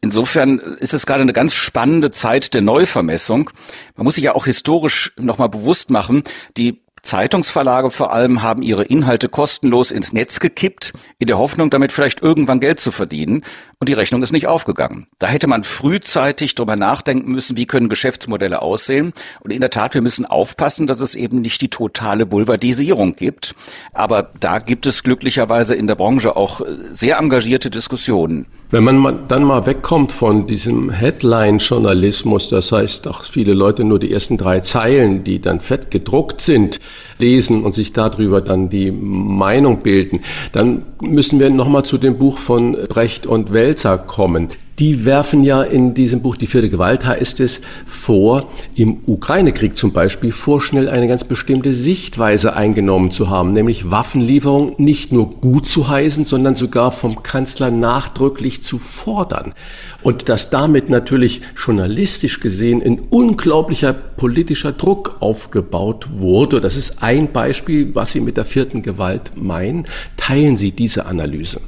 Insofern 0.00 0.58
ist 0.58 0.94
es 0.94 1.06
gerade 1.06 1.22
eine 1.22 1.32
ganz 1.32 1.54
spannende 1.54 2.10
Zeit 2.10 2.54
der 2.54 2.62
Neuvermessung. 2.62 3.50
Man 3.96 4.04
muss 4.04 4.14
sich 4.14 4.24
ja 4.24 4.34
auch 4.34 4.46
historisch 4.46 5.12
nochmal 5.16 5.48
bewusst 5.48 5.90
machen, 5.90 6.22
die 6.56 6.80
Zeitungsverlage 7.02 7.90
vor 7.90 8.12
allem 8.12 8.42
haben 8.42 8.62
ihre 8.62 8.84
Inhalte 8.84 9.28
kostenlos 9.28 9.90
ins 9.90 10.12
Netz 10.12 10.40
gekippt, 10.40 10.92
in 11.18 11.26
der 11.26 11.38
Hoffnung, 11.38 11.70
damit 11.70 11.92
vielleicht 11.92 12.22
irgendwann 12.22 12.60
Geld 12.60 12.80
zu 12.80 12.90
verdienen. 12.90 13.42
Und 13.80 13.88
die 13.88 13.92
Rechnung 13.92 14.22
ist 14.24 14.32
nicht 14.32 14.48
aufgegangen. 14.48 15.06
Da 15.20 15.28
hätte 15.28 15.46
man 15.46 15.62
frühzeitig 15.62 16.56
drüber 16.56 16.74
nachdenken 16.74 17.30
müssen, 17.30 17.56
wie 17.56 17.66
können 17.66 17.88
Geschäftsmodelle 17.88 18.60
aussehen. 18.60 19.12
Und 19.40 19.52
in 19.52 19.60
der 19.60 19.70
Tat, 19.70 19.94
wir 19.94 20.02
müssen 20.02 20.26
aufpassen, 20.26 20.88
dass 20.88 21.00
es 21.00 21.14
eben 21.14 21.40
nicht 21.40 21.60
die 21.60 21.68
totale 21.68 22.26
Boulevardisierung 22.26 23.14
gibt. 23.14 23.54
Aber 23.92 24.30
da 24.40 24.58
gibt 24.58 24.86
es 24.86 25.04
glücklicherweise 25.04 25.76
in 25.76 25.86
der 25.86 25.94
Branche 25.94 26.36
auch 26.36 26.60
sehr 26.90 27.18
engagierte 27.18 27.70
Diskussionen. 27.70 28.46
Wenn 28.70 28.84
man 28.84 29.28
dann 29.28 29.44
mal 29.44 29.64
wegkommt 29.64 30.12
von 30.12 30.46
diesem 30.46 30.90
Headline-Journalismus, 30.90 32.50
das 32.50 32.72
heißt 32.72 33.08
auch 33.08 33.24
viele 33.24 33.52
Leute 33.52 33.84
nur 33.84 33.98
die 33.98 34.12
ersten 34.12 34.36
drei 34.36 34.60
Zeilen, 34.60 35.24
die 35.24 35.40
dann 35.40 35.60
fett 35.60 35.90
gedruckt 35.90 36.40
sind, 36.40 36.80
lesen 37.18 37.64
und 37.64 37.72
sich 37.72 37.92
darüber 37.92 38.40
dann 38.40 38.68
die 38.68 38.90
Meinung 38.90 39.82
bilden, 39.82 40.20
dann 40.52 40.82
müssen 41.00 41.40
wir 41.40 41.50
nochmal 41.50 41.84
zu 41.84 41.98
dem 41.98 42.18
Buch 42.18 42.38
von 42.38 42.76
Brecht 42.88 43.26
und 43.26 43.52
Welzer 43.52 43.98
kommen 43.98 44.48
die 44.78 45.04
werfen 45.04 45.42
ja 45.42 45.62
in 45.62 45.94
diesem 45.94 46.22
Buch 46.22 46.36
Die 46.36 46.46
vierte 46.46 46.68
Gewalt 46.68 47.04
heißt 47.04 47.40
es 47.40 47.60
vor, 47.86 48.48
im 48.74 48.98
Ukraine-Krieg 49.06 49.76
zum 49.76 49.92
Beispiel 49.92 50.32
vorschnell 50.32 50.88
eine 50.88 51.08
ganz 51.08 51.24
bestimmte 51.24 51.74
Sichtweise 51.74 52.54
eingenommen 52.54 53.10
zu 53.10 53.28
haben, 53.28 53.50
nämlich 53.50 53.90
Waffenlieferung 53.90 54.74
nicht 54.78 55.12
nur 55.12 55.30
gut 55.30 55.66
zu 55.66 55.88
heißen, 55.88 56.24
sondern 56.24 56.54
sogar 56.54 56.92
vom 56.92 57.22
Kanzler 57.22 57.70
nachdrücklich 57.70 58.62
zu 58.62 58.78
fordern. 58.78 59.54
Und 60.02 60.28
dass 60.28 60.50
damit 60.50 60.90
natürlich 60.90 61.42
journalistisch 61.56 62.40
gesehen 62.40 62.82
ein 62.82 63.00
unglaublicher 63.10 63.92
politischer 63.92 64.72
Druck 64.72 65.16
aufgebaut 65.20 66.08
wurde. 66.18 66.60
Das 66.60 66.76
ist 66.76 67.02
ein 67.02 67.32
Beispiel, 67.32 67.94
was 67.94 68.12
Sie 68.12 68.20
mit 68.20 68.36
der 68.36 68.44
vierten 68.44 68.82
Gewalt 68.82 69.32
meinen. 69.34 69.86
Teilen 70.16 70.56
Sie 70.56 70.70
diese 70.72 71.06
Analyse? 71.06 71.60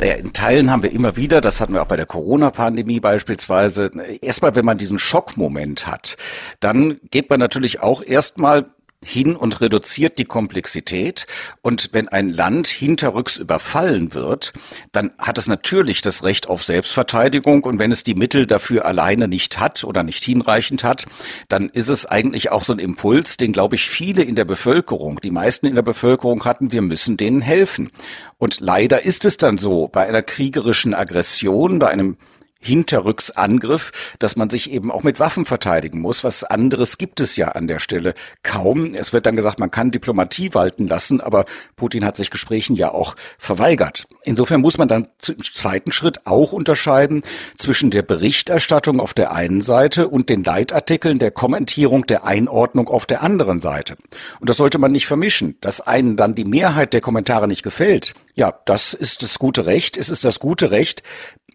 Naja, 0.00 0.14
in 0.14 0.32
Teilen 0.32 0.70
haben 0.70 0.84
wir 0.84 0.92
immer 0.92 1.16
wieder, 1.16 1.40
das 1.40 1.60
hatten 1.60 1.72
wir 1.72 1.82
auch 1.82 1.86
bei 1.86 1.96
der 1.96 2.06
Corona-Pandemie 2.06 3.00
beispielsweise, 3.00 3.90
erstmal, 4.22 4.54
wenn 4.54 4.64
man 4.64 4.78
diesen 4.78 5.00
Schockmoment 5.00 5.88
hat, 5.88 6.16
dann 6.60 7.00
geht 7.10 7.28
man 7.30 7.40
natürlich 7.40 7.80
auch 7.80 8.02
erstmal 8.02 8.66
hin 9.04 9.36
und 9.36 9.60
reduziert 9.60 10.18
die 10.18 10.24
Komplexität. 10.24 11.26
Und 11.62 11.90
wenn 11.92 12.08
ein 12.08 12.30
Land 12.30 12.66
hinterrücks 12.66 13.36
überfallen 13.36 14.12
wird, 14.12 14.52
dann 14.92 15.12
hat 15.18 15.38
es 15.38 15.46
natürlich 15.46 16.02
das 16.02 16.24
Recht 16.24 16.48
auf 16.48 16.64
Selbstverteidigung. 16.64 17.64
Und 17.64 17.78
wenn 17.78 17.92
es 17.92 18.02
die 18.02 18.14
Mittel 18.14 18.46
dafür 18.46 18.86
alleine 18.86 19.28
nicht 19.28 19.60
hat 19.60 19.84
oder 19.84 20.02
nicht 20.02 20.24
hinreichend 20.24 20.82
hat, 20.82 21.06
dann 21.48 21.68
ist 21.68 21.88
es 21.88 22.06
eigentlich 22.06 22.50
auch 22.50 22.64
so 22.64 22.72
ein 22.72 22.80
Impuls, 22.80 23.36
den, 23.36 23.52
glaube 23.52 23.76
ich, 23.76 23.88
viele 23.88 24.22
in 24.22 24.34
der 24.34 24.44
Bevölkerung, 24.44 25.20
die 25.22 25.30
meisten 25.30 25.66
in 25.66 25.76
der 25.76 25.82
Bevölkerung 25.82 26.44
hatten, 26.44 26.72
wir 26.72 26.82
müssen 26.82 27.16
denen 27.16 27.40
helfen. 27.40 27.90
Und 28.36 28.60
leider 28.60 29.04
ist 29.04 29.24
es 29.24 29.36
dann 29.36 29.58
so, 29.58 29.88
bei 29.88 30.06
einer 30.06 30.22
kriegerischen 30.22 30.94
Aggression, 30.94 31.78
bei 31.78 31.88
einem 31.88 32.16
Hinterrücksangriff, 32.60 34.16
dass 34.18 34.36
man 34.36 34.50
sich 34.50 34.70
eben 34.70 34.90
auch 34.90 35.02
mit 35.02 35.20
Waffen 35.20 35.44
verteidigen 35.44 36.00
muss. 36.00 36.24
Was 36.24 36.44
anderes 36.44 36.98
gibt 36.98 37.20
es 37.20 37.36
ja 37.36 37.48
an 37.48 37.68
der 37.68 37.78
Stelle 37.78 38.14
kaum. 38.42 38.94
Es 38.94 39.12
wird 39.12 39.26
dann 39.26 39.36
gesagt, 39.36 39.60
man 39.60 39.70
kann 39.70 39.90
Diplomatie 39.90 40.54
walten 40.54 40.86
lassen, 40.86 41.20
aber 41.20 41.44
Putin 41.76 42.04
hat 42.04 42.16
sich 42.16 42.30
Gesprächen 42.30 42.76
ja 42.76 42.90
auch 42.90 43.14
verweigert. 43.38 44.04
Insofern 44.24 44.60
muss 44.60 44.78
man 44.78 44.88
dann 44.88 45.08
im 45.28 45.44
zweiten 45.44 45.92
Schritt 45.92 46.26
auch 46.26 46.52
unterscheiden 46.52 47.22
zwischen 47.56 47.90
der 47.90 48.02
Berichterstattung 48.02 49.00
auf 49.00 49.14
der 49.14 49.32
einen 49.32 49.62
Seite 49.62 50.08
und 50.08 50.28
den 50.28 50.42
Leitartikeln, 50.42 51.18
der 51.18 51.30
Kommentierung, 51.30 52.06
der 52.06 52.24
Einordnung 52.24 52.88
auf 52.88 53.06
der 53.06 53.22
anderen 53.22 53.60
Seite. 53.60 53.96
Und 54.40 54.50
das 54.50 54.56
sollte 54.56 54.78
man 54.78 54.92
nicht 54.92 55.06
vermischen. 55.06 55.56
Dass 55.60 55.80
einen 55.80 56.16
dann 56.16 56.34
die 56.34 56.44
Mehrheit 56.44 56.92
der 56.92 57.00
Kommentare 57.00 57.46
nicht 57.46 57.62
gefällt, 57.62 58.14
ja, 58.34 58.52
das 58.66 58.94
ist 58.94 59.22
das 59.22 59.38
gute 59.38 59.66
Recht. 59.66 59.96
Es 59.96 60.10
ist 60.10 60.24
das 60.24 60.38
gute 60.38 60.70
Recht, 60.70 61.02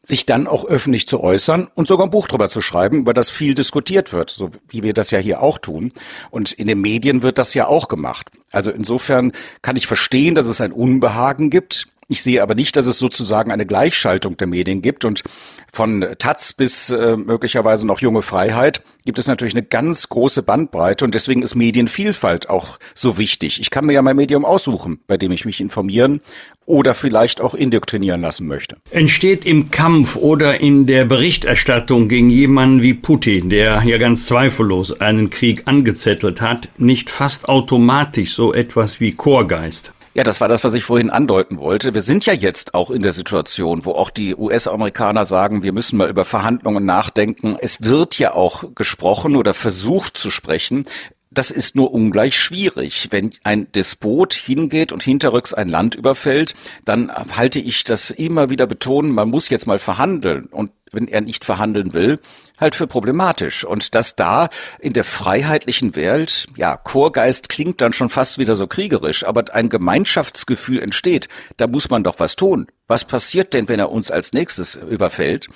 sich 0.05 0.25
dann 0.25 0.47
auch 0.47 0.65
öffentlich 0.65 1.07
zu 1.07 1.21
äußern 1.21 1.69
und 1.75 1.87
sogar 1.87 2.07
ein 2.07 2.11
Buch 2.11 2.27
drüber 2.27 2.49
zu 2.49 2.59
schreiben, 2.61 2.99
über 2.99 3.13
das 3.13 3.29
viel 3.29 3.55
diskutiert 3.55 4.11
wird, 4.11 4.29
so 4.29 4.51
wie 4.67 4.83
wir 4.83 4.93
das 4.93 5.11
ja 5.11 5.19
hier 5.19 5.41
auch 5.41 5.57
tun. 5.57 5.93
Und 6.29 6.51
in 6.51 6.67
den 6.67 6.81
Medien 6.81 7.21
wird 7.21 7.37
das 7.37 7.53
ja 7.53 7.67
auch 7.67 7.87
gemacht. 7.87 8.29
Also 8.51 8.69
insofern 8.69 9.31
kann 9.61 9.77
ich 9.77 9.87
verstehen, 9.87 10.35
dass 10.35 10.47
es 10.47 10.59
ein 10.59 10.73
Unbehagen 10.73 11.49
gibt. 11.49 11.87
Ich 12.07 12.23
sehe 12.23 12.43
aber 12.43 12.55
nicht, 12.55 12.75
dass 12.75 12.87
es 12.87 12.99
sozusagen 12.99 13.51
eine 13.51 13.65
Gleichschaltung 13.65 14.37
der 14.37 14.47
Medien 14.47 14.81
gibt. 14.81 15.05
Und 15.05 15.23
von 15.71 16.05
Taz 16.19 16.53
bis 16.53 16.89
äh, 16.89 17.17
möglicherweise 17.17 17.87
noch 17.87 17.99
junge 18.01 18.21
Freiheit 18.21 18.81
gibt 19.05 19.19
es 19.19 19.27
natürlich 19.27 19.55
eine 19.55 19.63
ganz 19.63 20.07
große 20.09 20.43
Bandbreite 20.43 21.03
und 21.03 21.13
deswegen 21.13 21.41
ist 21.41 21.55
Medienvielfalt 21.55 22.49
auch 22.49 22.79
so 22.95 23.17
wichtig. 23.17 23.59
Ich 23.59 23.69
kann 23.69 23.85
mir 23.85 23.93
ja 23.93 24.01
mein 24.01 24.15
Medium 24.15 24.45
aussuchen, 24.45 24.99
bei 25.07 25.17
dem 25.17 25.31
ich 25.31 25.45
mich 25.45 25.59
informieren 25.59 26.21
oder 26.65 26.93
vielleicht 26.93 27.41
auch 27.41 27.53
indoktrinieren 27.53 28.21
lassen 28.21 28.47
möchte. 28.47 28.77
Entsteht 28.91 29.45
im 29.45 29.71
Kampf 29.71 30.15
oder 30.15 30.61
in 30.61 30.85
der 30.85 31.05
Berichterstattung 31.05 32.07
gegen 32.07 32.29
jemanden 32.29 32.81
wie 32.81 32.93
Putin, 32.93 33.49
der 33.49 33.81
ja 33.83 33.97
ganz 33.97 34.25
zweifellos 34.25 35.01
einen 35.01 35.29
Krieg 35.29 35.63
angezettelt 35.65 36.39
hat, 36.39 36.69
nicht 36.77 37.09
fast 37.09 37.49
automatisch 37.49 38.33
so 38.33 38.53
etwas 38.53 38.99
wie 38.99 39.11
Chorgeist? 39.11 39.91
Ja, 40.15 40.23
das 40.23 40.41
war 40.41 40.47
das, 40.47 40.63
was 40.63 40.75
ich 40.75 40.83
vorhin 40.83 41.09
andeuten 41.09 41.57
wollte. 41.57 41.95
Wir 41.95 42.01
sind 42.01 42.27
ja 42.27 42.33
jetzt 42.33 42.75
auch 42.75 42.91
in 42.91 43.01
der 43.01 43.13
Situation, 43.13 43.83
wo 43.83 43.93
auch 43.93 44.11
die 44.11 44.35
US-Amerikaner 44.35 45.25
sagen, 45.25 45.63
wir 45.63 45.73
müssen 45.73 45.97
mal 45.97 46.09
über 46.09 46.23
Verhandlungen 46.23 46.85
nachdenken. 46.85 47.57
Es 47.59 47.81
wird 47.81 48.19
ja 48.19 48.33
auch 48.33 48.75
gesprochen 48.75 49.35
oder 49.35 49.55
versucht 49.55 50.15
zu 50.15 50.29
sprechen. 50.29 50.85
Das 51.31 51.49
ist 51.49 51.75
nur 51.75 51.91
ungleich 51.91 52.37
schwierig. 52.37 53.07
Wenn 53.09 53.31
ein 53.43 53.71
Despot 53.71 54.35
hingeht 54.35 54.91
und 54.91 55.01
hinterrücks 55.01 55.51
ein 55.51 55.67
Land 55.67 55.95
überfällt, 55.95 56.53
dann 56.85 57.11
halte 57.11 57.59
ich 57.59 57.83
das 57.83 58.11
immer 58.11 58.51
wieder 58.51 58.67
betonen, 58.67 59.13
man 59.13 59.31
muss 59.31 59.49
jetzt 59.49 59.65
mal 59.65 59.79
verhandeln. 59.79 60.45
Und 60.45 60.69
wenn 60.93 61.07
er 61.07 61.21
nicht 61.21 61.45
verhandeln 61.45 61.93
will, 61.93 62.19
halt 62.59 62.75
für 62.75 62.87
problematisch. 62.87 63.65
Und 63.65 63.95
dass 63.95 64.15
da 64.15 64.49
in 64.79 64.93
der 64.93 65.03
freiheitlichen 65.03 65.95
Welt, 65.95 66.47
ja, 66.55 66.77
Chorgeist 66.77 67.49
klingt 67.49 67.81
dann 67.81 67.93
schon 67.93 68.09
fast 68.09 68.37
wieder 68.37 68.55
so 68.55 68.67
kriegerisch, 68.67 69.25
aber 69.25 69.53
ein 69.53 69.69
Gemeinschaftsgefühl 69.69 70.81
entsteht, 70.81 71.27
da 71.57 71.67
muss 71.67 71.89
man 71.89 72.03
doch 72.03 72.19
was 72.19 72.35
tun. 72.35 72.67
Was 72.85 73.05
passiert 73.05 73.53
denn, 73.53 73.69
wenn 73.69 73.79
er 73.79 73.91
uns 73.91 74.11
als 74.11 74.33
nächstes 74.33 74.75
überfällt? 74.75 75.47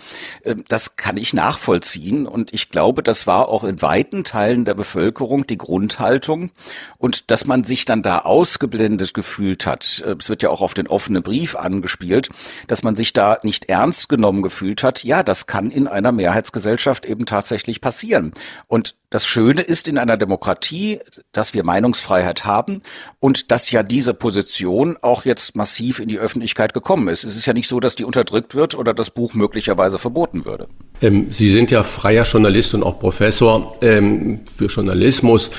Ähm, 0.45 0.63
das 0.69 0.95
kann 0.95 1.17
ich 1.17 1.33
nachvollziehen 1.33 2.25
und 2.25 2.53
ich 2.53 2.69
glaube, 2.69 3.03
das 3.03 3.27
war 3.27 3.49
auch 3.49 3.65
in 3.65 3.81
weiten 3.81 4.23
Teilen 4.23 4.63
der 4.63 4.75
Bevölkerung 4.75 5.45
die 5.45 5.57
Grundhaltung 5.57 6.51
und 6.97 7.29
dass 7.29 7.45
man 7.45 7.65
sich 7.65 7.83
dann 7.83 8.01
da 8.01 8.19
ausgeblendet 8.19 9.13
gefühlt 9.13 9.65
hat. 9.65 10.03
Äh, 10.05 10.15
es 10.17 10.29
wird 10.29 10.41
ja 10.41 10.49
auch 10.49 10.61
auf 10.61 10.73
den 10.73 10.87
offenen 10.87 11.21
Brief 11.21 11.57
angespielt, 11.57 12.29
dass 12.67 12.83
man 12.83 12.95
sich 12.95 13.11
da 13.11 13.39
nicht 13.43 13.65
ernst 13.65 14.07
genommen 14.07 14.41
gefühlt 14.41 14.81
hat. 14.81 15.03
Ja, 15.03 15.21
das 15.21 15.47
kann 15.47 15.69
in 15.69 15.87
einer 15.87 16.13
Mehrheitsgesellschaft 16.13 17.05
eben 17.05 17.25
tatsächlich 17.25 17.81
passieren. 17.81 18.31
Und 18.67 18.95
das 19.09 19.25
Schöne 19.25 19.61
ist 19.61 19.87
in 19.87 19.97
einer 19.97 20.17
Demokratie, 20.17 20.99
dass 21.31 21.53
wir 21.53 21.63
Meinungsfreiheit 21.63 22.43
haben 22.43 22.81
und 23.19 23.51
dass 23.51 23.71
ja 23.71 23.81
diese 23.81 24.13
Position 24.13 24.97
auch 25.01 25.23
jetzt 25.23 25.55
massiv 25.55 25.99
in 25.99 26.09
die 26.09 26.19
Öffentlichkeit 26.19 26.73
gekommen 26.73 27.07
ist. 27.07 27.23
Es 27.23 27.37
ist 27.37 27.45
ja 27.45 27.53
nicht 27.53 27.69
so, 27.69 27.79
dass 27.79 27.95
die 27.95 28.03
unterdrückt 28.03 28.53
wird 28.53 28.75
oder 28.75 28.93
das 28.93 29.09
Buch 29.09 29.33
möglicherweise 29.33 29.97
verboten 29.97 30.43
würde. 30.43 30.67
Ähm, 31.01 31.27
Sie 31.29 31.49
sind 31.49 31.71
ja 31.71 31.83
freier 31.83 32.23
Journalist 32.23 32.73
und 32.73 32.83
auch 32.83 32.99
Professor 32.99 33.77
ähm, 33.81 34.39
für 34.55 34.65
Journalismus, 34.65 35.51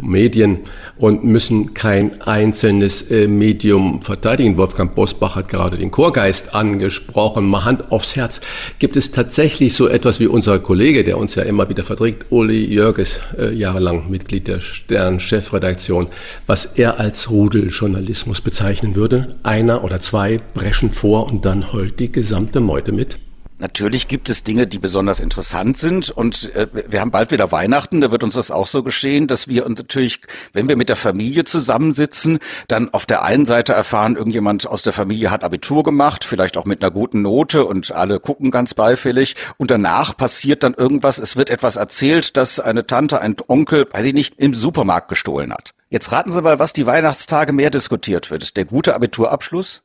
Medien 0.00 0.60
und 0.98 1.24
müssen 1.24 1.74
kein 1.74 2.22
einzelnes 2.22 3.10
äh, 3.10 3.28
Medium 3.28 4.00
verteidigen. 4.00 4.56
Wolfgang 4.56 4.94
Bosbach 4.94 5.36
hat 5.36 5.48
gerade 5.48 5.76
den 5.76 5.90
Chorgeist 5.90 6.54
angesprochen. 6.54 7.46
Mal 7.46 7.64
Hand 7.64 7.92
aufs 7.92 8.16
Herz. 8.16 8.40
Gibt 8.78 8.96
es 8.96 9.10
tatsächlich 9.10 9.74
so 9.74 9.88
etwas 9.88 10.20
wie 10.20 10.26
unser 10.26 10.58
Kollege, 10.58 11.04
der 11.04 11.18
uns 11.18 11.34
ja 11.34 11.42
immer 11.42 11.68
wieder 11.68 11.84
verträgt, 11.84 12.26
Uli 12.30 12.64
Jörges, 12.64 13.20
äh, 13.38 13.54
jahrelang 13.54 14.08
Mitglied 14.08 14.48
der 14.48 14.60
Stern-Chefredaktion, 14.60 16.08
was 16.46 16.64
er 16.64 16.98
als 16.98 17.30
Rudeljournalismus 17.30 18.40
bezeichnen 18.40 18.96
würde? 18.96 19.36
Einer 19.42 19.84
oder 19.84 20.00
zwei 20.00 20.40
brechen 20.54 20.92
vor 20.92 21.26
und 21.26 21.44
dann 21.44 21.72
heult 21.72 22.00
die 22.00 22.10
gesamte 22.10 22.60
Meute 22.60 22.92
mit? 22.92 23.18
Natürlich 23.58 24.06
gibt 24.06 24.28
es 24.28 24.42
Dinge, 24.42 24.66
die 24.66 24.78
besonders 24.78 25.18
interessant 25.18 25.78
sind 25.78 26.10
und 26.10 26.54
äh, 26.54 26.66
wir 26.72 27.00
haben 27.00 27.10
bald 27.10 27.30
wieder 27.30 27.52
Weihnachten, 27.52 28.02
da 28.02 28.12
wird 28.12 28.22
uns 28.22 28.34
das 28.34 28.50
auch 28.50 28.66
so 28.66 28.82
geschehen, 28.82 29.28
dass 29.28 29.48
wir 29.48 29.64
uns 29.64 29.78
natürlich, 29.78 30.20
wenn 30.52 30.68
wir 30.68 30.76
mit 30.76 30.90
der 30.90 30.96
Familie 30.96 31.44
zusammensitzen, 31.44 32.38
dann 32.68 32.92
auf 32.92 33.06
der 33.06 33.22
einen 33.22 33.46
Seite 33.46 33.72
erfahren, 33.72 34.16
irgendjemand 34.16 34.66
aus 34.66 34.82
der 34.82 34.92
Familie 34.92 35.30
hat 35.30 35.42
Abitur 35.42 35.84
gemacht, 35.84 36.24
vielleicht 36.24 36.58
auch 36.58 36.66
mit 36.66 36.82
einer 36.82 36.90
guten 36.90 37.22
Note 37.22 37.64
und 37.64 37.92
alle 37.92 38.20
gucken 38.20 38.50
ganz 38.50 38.74
beifällig 38.74 39.36
und 39.56 39.70
danach 39.70 40.14
passiert 40.14 40.62
dann 40.62 40.74
irgendwas, 40.74 41.18
es 41.18 41.36
wird 41.36 41.48
etwas 41.48 41.76
erzählt, 41.76 42.36
dass 42.36 42.60
eine 42.60 42.86
Tante, 42.86 43.22
ein 43.22 43.36
Onkel, 43.48 43.88
weiß 43.90 44.04
ich 44.04 44.14
nicht, 44.14 44.34
im 44.38 44.52
Supermarkt 44.52 45.08
gestohlen 45.08 45.50
hat. 45.54 45.72
Jetzt 45.88 46.12
raten 46.12 46.30
Sie 46.30 46.42
mal, 46.42 46.58
was 46.58 46.74
die 46.74 46.84
Weihnachtstage 46.84 47.54
mehr 47.54 47.70
diskutiert 47.70 48.30
wird. 48.30 48.58
Der 48.58 48.66
gute 48.66 48.94
Abiturabschluss? 48.94 49.82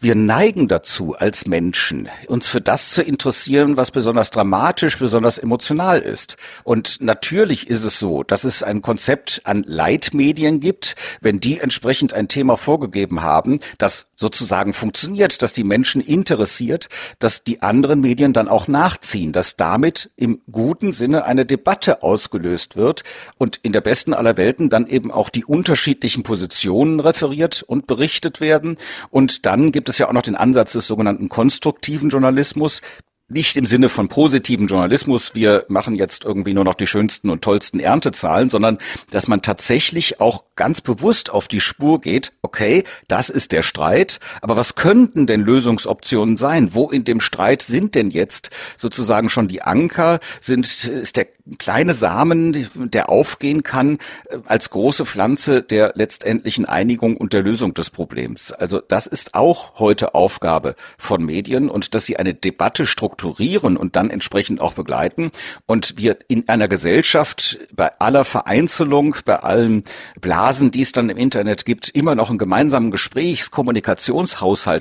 Wir 0.00 0.14
neigen 0.14 0.68
dazu 0.68 1.14
als 1.14 1.46
Menschen, 1.46 2.08
uns 2.28 2.48
für 2.48 2.60
das 2.60 2.90
zu 2.90 3.02
interessieren, 3.02 3.76
was 3.76 3.90
besonders 3.90 4.30
dramatisch, 4.30 4.98
besonders 4.98 5.38
emotional 5.38 6.00
ist. 6.00 6.36
Und 6.62 7.00
natürlich 7.00 7.68
ist 7.68 7.84
es 7.84 7.98
so, 7.98 8.22
dass 8.22 8.44
es 8.44 8.62
ein 8.62 8.82
Konzept 8.82 9.42
an 9.44 9.64
Leitmedien 9.66 10.60
gibt, 10.60 10.94
wenn 11.20 11.40
die 11.40 11.58
entsprechend 11.58 12.12
ein 12.12 12.28
Thema 12.28 12.56
vorgegeben 12.56 13.22
haben, 13.22 13.60
das 13.78 14.06
sozusagen 14.16 14.74
funktioniert, 14.74 15.42
dass 15.42 15.52
die 15.52 15.64
Menschen 15.64 16.00
interessiert, 16.00 16.88
dass 17.18 17.42
die 17.42 17.62
anderen 17.62 18.00
Medien 18.00 18.32
dann 18.32 18.48
auch 18.48 18.68
nachziehen, 18.68 19.32
dass 19.32 19.56
damit 19.56 20.10
im 20.16 20.40
guten 20.50 20.92
Sinne 20.92 21.24
eine 21.24 21.46
Debatte 21.46 22.02
ausgelöst 22.02 22.76
wird 22.76 23.02
und 23.38 23.58
in 23.62 23.72
der 23.72 23.80
besten 23.80 24.14
aller 24.14 24.36
Welten 24.36 24.70
dann 24.70 24.86
eben 24.86 25.10
auch 25.10 25.28
die 25.28 25.44
unterschiedlichen 25.44 26.22
Positionen 26.22 27.00
referiert 27.00 27.62
und 27.66 27.86
berichtet 27.86 28.40
werden 28.40 28.78
und 29.10 29.46
dann 29.46 29.63
gibt 29.72 29.88
es 29.88 29.98
ja 29.98 30.08
auch 30.08 30.12
noch 30.12 30.22
den 30.22 30.36
Ansatz 30.36 30.72
des 30.72 30.86
sogenannten 30.86 31.28
konstruktiven 31.28 32.10
Journalismus, 32.10 32.80
nicht 33.28 33.56
im 33.56 33.64
Sinne 33.64 33.88
von 33.88 34.08
positiven 34.08 34.66
Journalismus, 34.66 35.34
wir 35.34 35.64
machen 35.68 35.94
jetzt 35.94 36.24
irgendwie 36.24 36.52
nur 36.52 36.64
noch 36.64 36.74
die 36.74 36.86
schönsten 36.86 37.30
und 37.30 37.42
tollsten 37.42 37.80
Erntezahlen, 37.80 38.50
sondern 38.50 38.78
dass 39.10 39.28
man 39.28 39.40
tatsächlich 39.40 40.20
auch 40.20 40.44
ganz 40.56 40.82
bewusst 40.82 41.30
auf 41.30 41.48
die 41.48 41.60
Spur 41.60 42.02
geht, 42.02 42.32
okay, 42.42 42.84
das 43.08 43.30
ist 43.30 43.52
der 43.52 43.62
Streit, 43.62 44.20
aber 44.42 44.56
was 44.56 44.74
könnten 44.74 45.26
denn 45.26 45.40
Lösungsoptionen 45.40 46.36
sein? 46.36 46.74
Wo 46.74 46.90
in 46.90 47.04
dem 47.04 47.20
Streit 47.20 47.62
sind 47.62 47.94
denn 47.94 48.10
jetzt 48.10 48.50
sozusagen 48.76 49.30
schon 49.30 49.48
die 49.48 49.62
Anker? 49.62 50.20
Sind, 50.42 50.66
ist 50.84 51.16
der 51.16 51.26
kleine 51.58 51.92
Samen, 51.92 52.68
der 52.74 53.10
aufgehen 53.10 53.62
kann 53.62 53.98
äh, 54.30 54.38
als 54.46 54.70
große 54.70 55.04
Pflanze 55.04 55.62
der 55.62 55.92
letztendlichen 55.94 56.64
Einigung 56.64 57.16
und 57.16 57.32
der 57.32 57.42
Lösung 57.42 57.74
des 57.74 57.90
Problems. 57.90 58.50
Also 58.52 58.80
das 58.80 59.06
ist 59.06 59.34
auch 59.34 59.78
heute 59.78 60.14
Aufgabe 60.14 60.74
von 60.96 61.24
Medien 61.24 61.68
und 61.68 61.94
dass 61.94 62.06
sie 62.06 62.16
eine 62.16 62.32
Debatte 62.32 62.86
strukturieren 62.86 63.76
und 63.76 63.96
dann 63.96 64.08
entsprechend 64.08 64.60
auch 64.60 64.72
begleiten 64.72 65.30
und 65.66 65.98
wir 65.98 66.16
in 66.28 66.48
einer 66.48 66.68
Gesellschaft 66.68 67.58
bei 67.74 67.90
aller 67.98 68.24
Vereinzelung, 68.24 69.16
bei 69.24 69.36
allen 69.36 69.84
Blasen, 70.20 70.70
die 70.70 70.82
es 70.82 70.92
dann 70.92 71.10
im 71.10 71.18
Internet 71.18 71.66
gibt, 71.66 71.90
immer 71.90 72.14
noch 72.14 72.30
einen 72.30 72.38
gemeinsamen 72.38 72.90
Gesprächs-, 72.90 73.50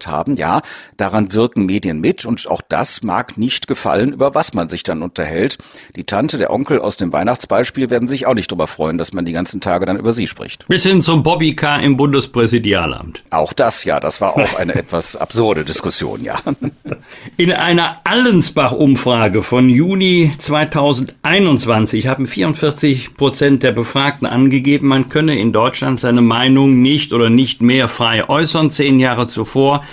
haben. 0.07 0.37
Ja, 0.37 0.61
daran 0.97 1.33
wirken 1.33 1.65
Medien 1.65 1.99
mit 1.99 2.25
und 2.25 2.47
auch 2.47 2.61
das 2.61 3.03
mag 3.03 3.37
nicht 3.37 3.67
gefallen, 3.67 4.13
über 4.13 4.35
was 4.35 4.53
man 4.53 4.69
sich 4.69 4.83
dann 4.83 5.01
unterhält. 5.01 5.57
Die 5.95 6.05
Tante 6.05 6.37
der 6.37 6.52
Onkel 6.53 6.79
aus 6.79 6.97
dem 6.97 7.11
Weihnachtsbeispiel 7.11 7.89
werden 7.89 8.07
sich 8.07 8.27
auch 8.27 8.33
nicht 8.33 8.51
darüber 8.51 8.67
freuen, 8.67 8.97
dass 8.97 9.11
man 9.13 9.25
die 9.25 9.33
ganzen 9.33 9.59
Tage 9.59 9.85
dann 9.85 9.97
über 9.97 10.13
sie 10.13 10.27
spricht. 10.27 10.67
Bis 10.67 10.83
hin 10.83 11.01
zum 11.01 11.23
Bobby 11.23 11.55
Car 11.55 11.81
im 11.81 11.97
Bundespräsidialamt. 11.97 13.23
Auch 13.31 13.51
das, 13.53 13.83
ja, 13.83 13.99
das 13.99 14.21
war 14.21 14.37
auch 14.37 14.55
eine 14.57 14.75
etwas 14.75 15.15
absurde 15.15 15.65
Diskussion, 15.65 16.23
ja. 16.23 16.39
In 17.37 17.51
einer 17.51 18.01
Allensbach-Umfrage 18.03 19.43
von 19.43 19.67
Juni 19.67 20.31
2021 20.37 22.07
haben 22.07 22.27
44 22.27 23.15
Prozent 23.15 23.63
der 23.63 23.71
Befragten 23.71 24.27
angegeben, 24.27 24.87
man 24.87 25.09
könne 25.09 25.37
in 25.39 25.51
Deutschland 25.51 25.99
seine 25.99 26.21
Meinung 26.21 26.81
nicht 26.81 27.13
oder 27.13 27.29
nicht 27.29 27.61
mehr 27.61 27.87
frei 27.87 28.27
äußern. 28.27 28.69
Zehn 28.69 28.99
Jahre 28.99 29.27
zuvor 29.27 29.83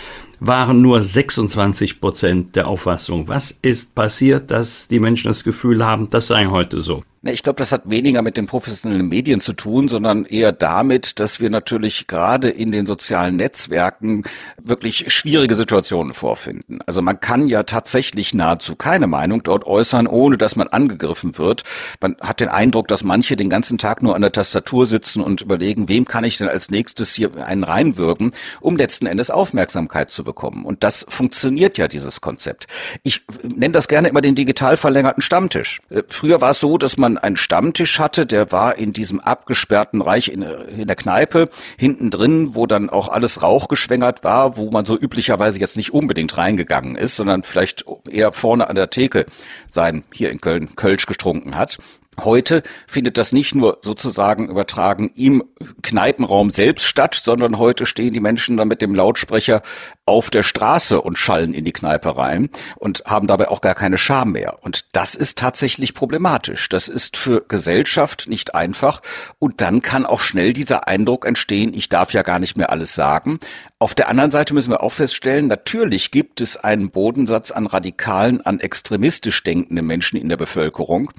waren 0.40 0.80
nur 0.80 1.02
26 1.02 2.00
Prozent 2.00 2.56
der 2.56 2.66
Auffassung. 2.66 3.28
Was 3.28 3.56
ist 3.62 3.94
passiert, 3.94 4.50
dass 4.50 4.88
die 4.88 4.98
Menschen 4.98 5.28
das 5.28 5.44
Gefühl 5.44 5.84
haben, 5.84 6.08
das 6.10 6.26
sei 6.26 6.46
heute 6.46 6.80
so? 6.80 7.02
Ich 7.22 7.42
glaube, 7.42 7.58
das 7.58 7.70
hat 7.70 7.82
weniger 7.84 8.22
mit 8.22 8.38
den 8.38 8.46
professionellen 8.46 9.06
Medien 9.06 9.42
zu 9.42 9.52
tun, 9.52 9.88
sondern 9.88 10.24
eher 10.24 10.52
damit, 10.52 11.20
dass 11.20 11.38
wir 11.38 11.50
natürlich 11.50 12.06
gerade 12.06 12.48
in 12.48 12.72
den 12.72 12.86
sozialen 12.86 13.36
Netzwerken 13.36 14.22
wirklich 14.56 15.12
schwierige 15.12 15.54
Situationen 15.54 16.14
vorfinden. 16.14 16.78
Also 16.86 17.02
man 17.02 17.20
kann 17.20 17.46
ja 17.46 17.64
tatsächlich 17.64 18.32
nahezu 18.32 18.74
keine 18.74 19.06
Meinung 19.06 19.42
dort 19.42 19.66
äußern, 19.66 20.06
ohne 20.06 20.38
dass 20.38 20.56
man 20.56 20.68
angegriffen 20.68 21.36
wird. 21.36 21.64
Man 22.00 22.16
hat 22.22 22.40
den 22.40 22.48
Eindruck, 22.48 22.88
dass 22.88 23.04
manche 23.04 23.36
den 23.36 23.50
ganzen 23.50 23.76
Tag 23.76 24.02
nur 24.02 24.14
an 24.14 24.22
der 24.22 24.32
Tastatur 24.32 24.86
sitzen 24.86 25.22
und 25.22 25.42
überlegen, 25.42 25.90
wem 25.90 26.06
kann 26.06 26.24
ich 26.24 26.38
denn 26.38 26.48
als 26.48 26.70
nächstes 26.70 27.12
hier 27.12 27.32
einen 27.46 27.64
reinwirken, 27.64 28.32
um 28.62 28.78
letzten 28.78 29.04
Endes 29.04 29.30
Aufmerksamkeit 29.30 30.10
zu 30.10 30.24
bekommen. 30.24 30.64
Und 30.64 30.84
das 30.84 31.04
funktioniert 31.06 31.76
ja, 31.76 31.86
dieses 31.86 32.22
Konzept. 32.22 32.66
Ich 33.02 33.26
nenne 33.42 33.72
das 33.72 33.88
gerne 33.88 34.08
immer 34.08 34.22
den 34.22 34.36
digital 34.36 34.78
verlängerten 34.78 35.22
Stammtisch. 35.22 35.82
Äh, 35.90 36.04
früher 36.08 36.40
war 36.40 36.52
es 36.52 36.60
so, 36.60 36.78
dass 36.78 36.96
man 36.96 37.09
man 37.14 37.22
einen 37.22 37.36
Stammtisch 37.36 37.98
hatte, 37.98 38.26
der 38.26 38.52
war 38.52 38.78
in 38.78 38.92
diesem 38.92 39.20
abgesperrten 39.20 40.00
Reich 40.02 40.28
in, 40.28 40.42
in 40.42 40.86
der 40.86 40.96
Kneipe, 40.96 41.48
hinten 41.76 42.10
drin, 42.10 42.54
wo 42.54 42.66
dann 42.66 42.90
auch 42.90 43.08
alles 43.08 43.42
rauchgeschwängert 43.42 44.24
war, 44.24 44.56
wo 44.56 44.70
man 44.70 44.84
so 44.84 44.98
üblicherweise 44.98 45.58
jetzt 45.58 45.76
nicht 45.76 45.92
unbedingt 45.92 46.36
reingegangen 46.36 46.96
ist, 46.96 47.16
sondern 47.16 47.42
vielleicht 47.42 47.84
eher 48.08 48.32
vorne 48.32 48.68
an 48.68 48.76
der 48.76 48.90
Theke 48.90 49.26
sein, 49.68 50.04
hier 50.12 50.30
in 50.30 50.40
Köln, 50.40 50.76
Kölsch 50.76 51.06
getrunken 51.06 51.56
hat. 51.56 51.78
Heute 52.24 52.62
findet 52.86 53.18
das 53.18 53.32
nicht 53.32 53.54
nur 53.54 53.78
sozusagen 53.82 54.48
übertragen 54.48 55.10
im 55.14 55.44
Kneipenraum 55.82 56.50
selbst 56.50 56.86
statt, 56.86 57.20
sondern 57.22 57.58
heute 57.58 57.86
stehen 57.86 58.12
die 58.12 58.20
Menschen 58.20 58.56
dann 58.56 58.68
mit 58.68 58.82
dem 58.82 58.94
Lautsprecher 58.94 59.62
auf 60.06 60.30
der 60.30 60.42
Straße 60.42 61.00
und 61.00 61.18
schallen 61.18 61.54
in 61.54 61.64
die 61.64 61.72
Kneipe 61.72 62.16
rein 62.16 62.50
und 62.76 63.02
haben 63.06 63.26
dabei 63.26 63.48
auch 63.48 63.60
gar 63.60 63.74
keine 63.74 63.98
Scham 63.98 64.32
mehr. 64.32 64.58
Und 64.62 64.86
das 64.92 65.14
ist 65.14 65.38
tatsächlich 65.38 65.94
problematisch. 65.94 66.68
Das 66.68 66.88
ist 66.88 67.16
für 67.16 67.44
Gesellschaft 67.46 68.26
nicht 68.28 68.54
einfach. 68.54 69.02
Und 69.38 69.60
dann 69.60 69.82
kann 69.82 70.06
auch 70.06 70.20
schnell 70.20 70.52
dieser 70.52 70.88
Eindruck 70.88 71.26
entstehen, 71.26 71.74
ich 71.74 71.88
darf 71.88 72.12
ja 72.12 72.22
gar 72.22 72.38
nicht 72.38 72.56
mehr 72.56 72.70
alles 72.70 72.94
sagen. 72.94 73.38
Auf 73.82 73.94
der 73.94 74.10
anderen 74.10 74.30
Seite 74.30 74.52
müssen 74.52 74.72
wir 74.72 74.82
auch 74.82 74.92
feststellen, 74.92 75.46
natürlich 75.46 76.10
gibt 76.10 76.42
es 76.42 76.58
einen 76.58 76.90
Bodensatz 76.90 77.50
an 77.50 77.64
radikalen, 77.64 78.42
an 78.42 78.60
extremistisch 78.60 79.42
denkenden 79.42 79.86
Menschen 79.86 80.20
in 80.20 80.28
der 80.28 80.36
Bevölkerung, 80.36 81.10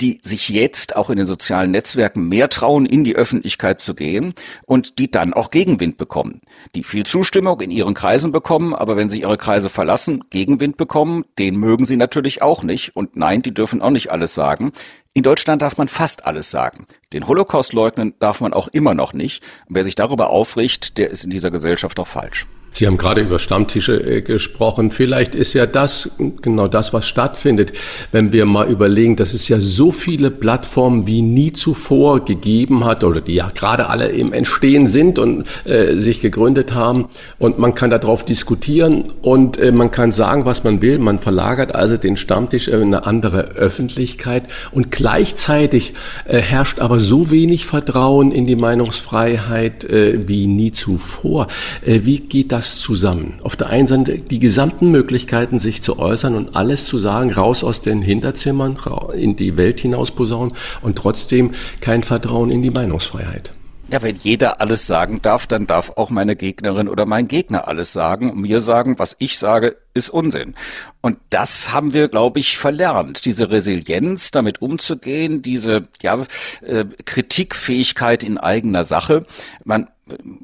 die 0.00 0.20
sich 0.24 0.48
jetzt 0.48 0.96
auch 0.96 1.10
in 1.10 1.18
den 1.18 1.28
sozialen 1.28 1.70
Netzwerken 1.70 2.28
mehr 2.28 2.50
trauen, 2.50 2.86
in 2.86 3.04
die 3.04 3.14
Öffentlichkeit 3.14 3.80
zu 3.80 3.94
gehen 3.94 4.34
und 4.66 4.98
die 4.98 5.08
dann 5.08 5.32
auch 5.32 5.52
Gegenwind 5.52 5.96
bekommen, 5.96 6.40
die 6.74 6.82
viel 6.82 7.06
Zustimmung 7.06 7.60
in 7.60 7.70
ihren 7.70 7.94
Kreisen 7.94 8.32
bekommen, 8.32 8.74
aber 8.74 8.96
wenn 8.96 9.10
sie 9.10 9.20
ihre 9.20 9.38
Kreise 9.38 9.70
verlassen, 9.70 10.24
Gegenwind 10.30 10.76
bekommen, 10.76 11.24
den 11.38 11.54
mögen 11.54 11.86
sie 11.86 11.96
natürlich 11.96 12.42
auch 12.42 12.64
nicht 12.64 12.96
und 12.96 13.14
nein, 13.14 13.42
die 13.42 13.54
dürfen 13.54 13.80
auch 13.80 13.90
nicht 13.90 14.10
alles 14.10 14.34
sagen. 14.34 14.72
In 15.14 15.22
Deutschland 15.22 15.62
darf 15.62 15.78
man 15.78 15.88
fast 15.88 16.26
alles 16.26 16.50
sagen. 16.50 16.86
Den 17.12 17.26
Holocaust 17.26 17.72
leugnen 17.72 18.14
darf 18.20 18.40
man 18.40 18.52
auch 18.52 18.68
immer 18.68 18.94
noch 18.94 19.12
nicht. 19.12 19.42
Wer 19.68 19.84
sich 19.84 19.94
darüber 19.94 20.30
aufricht, 20.30 20.98
der 20.98 21.10
ist 21.10 21.24
in 21.24 21.30
dieser 21.30 21.50
Gesellschaft 21.50 21.98
auch 21.98 22.06
falsch. 22.06 22.46
Sie 22.78 22.86
haben 22.86 22.96
gerade 22.96 23.22
über 23.22 23.40
Stammtische 23.40 23.94
äh, 23.94 24.22
gesprochen. 24.22 24.92
Vielleicht 24.92 25.34
ist 25.34 25.52
ja 25.52 25.66
das 25.66 26.10
genau 26.42 26.68
das, 26.68 26.92
was 26.92 27.08
stattfindet, 27.08 27.72
wenn 28.12 28.32
wir 28.32 28.46
mal 28.46 28.70
überlegen, 28.70 29.16
dass 29.16 29.34
es 29.34 29.48
ja 29.48 29.58
so 29.58 29.90
viele 29.90 30.30
Plattformen 30.30 31.04
wie 31.04 31.22
nie 31.22 31.52
zuvor 31.52 32.24
gegeben 32.24 32.84
hat 32.84 33.02
oder 33.02 33.20
die 33.20 33.34
ja 33.34 33.50
gerade 33.52 33.88
alle 33.88 34.06
im 34.06 34.32
Entstehen 34.32 34.86
sind 34.86 35.18
und 35.18 35.44
äh, 35.64 35.96
sich 35.96 36.20
gegründet 36.20 36.72
haben. 36.72 37.06
Und 37.40 37.58
man 37.58 37.74
kann 37.74 37.90
darauf 37.90 38.24
diskutieren 38.24 39.06
und 39.22 39.58
äh, 39.58 39.72
man 39.72 39.90
kann 39.90 40.12
sagen, 40.12 40.44
was 40.44 40.62
man 40.62 40.80
will. 40.80 41.00
Man 41.00 41.18
verlagert 41.18 41.74
also 41.74 41.96
den 41.96 42.16
Stammtisch 42.16 42.68
in 42.68 42.80
eine 42.80 43.06
andere 43.06 43.56
Öffentlichkeit 43.56 44.44
und 44.70 44.92
gleichzeitig 44.92 45.94
äh, 46.26 46.38
herrscht 46.38 46.78
aber 46.78 47.00
so 47.00 47.32
wenig 47.32 47.66
Vertrauen 47.66 48.30
in 48.30 48.46
die 48.46 48.54
Meinungsfreiheit 48.54 49.82
äh, 49.82 50.28
wie 50.28 50.46
nie 50.46 50.70
zuvor. 50.70 51.48
Äh, 51.84 52.02
wie 52.04 52.20
geht 52.20 52.52
das 52.52 52.67
das 52.68 52.80
zusammen. 52.80 53.40
Auf 53.42 53.56
der 53.56 53.68
einen 53.68 53.86
Seite 53.86 54.18
die 54.18 54.38
gesamten 54.38 54.90
Möglichkeiten, 54.90 55.58
sich 55.58 55.82
zu 55.82 55.98
äußern 55.98 56.34
und 56.34 56.56
alles 56.56 56.84
zu 56.84 56.98
sagen, 56.98 57.32
raus 57.32 57.64
aus 57.64 57.80
den 57.80 58.02
Hinterzimmern, 58.02 58.78
in 59.14 59.36
die 59.36 59.56
Welt 59.56 59.80
hinaus 59.80 60.10
posaunen 60.10 60.54
und 60.82 60.96
trotzdem 60.96 61.52
kein 61.80 62.02
Vertrauen 62.02 62.50
in 62.50 62.62
die 62.62 62.70
Meinungsfreiheit. 62.70 63.52
Ja, 63.90 64.02
wenn 64.02 64.16
jeder 64.16 64.60
alles 64.60 64.86
sagen 64.86 65.22
darf, 65.22 65.46
dann 65.46 65.66
darf 65.66 65.92
auch 65.96 66.10
meine 66.10 66.36
Gegnerin 66.36 66.90
oder 66.90 67.06
mein 67.06 67.26
Gegner 67.26 67.68
alles 67.68 67.94
sagen 67.94 68.32
und 68.32 68.42
mir 68.42 68.60
sagen, 68.60 68.98
was 68.98 69.16
ich 69.18 69.38
sage, 69.38 69.78
ist 69.94 70.10
Unsinn. 70.10 70.54
Und 71.00 71.16
das 71.30 71.72
haben 71.72 71.94
wir, 71.94 72.08
glaube 72.08 72.38
ich, 72.38 72.58
verlernt. 72.58 73.24
Diese 73.24 73.50
Resilienz, 73.50 74.30
damit 74.30 74.60
umzugehen, 74.60 75.40
diese 75.40 75.88
ja, 76.02 76.22
äh, 76.60 76.84
Kritikfähigkeit 77.06 78.24
in 78.24 78.36
eigener 78.36 78.84
Sache. 78.84 79.24
Man 79.64 79.88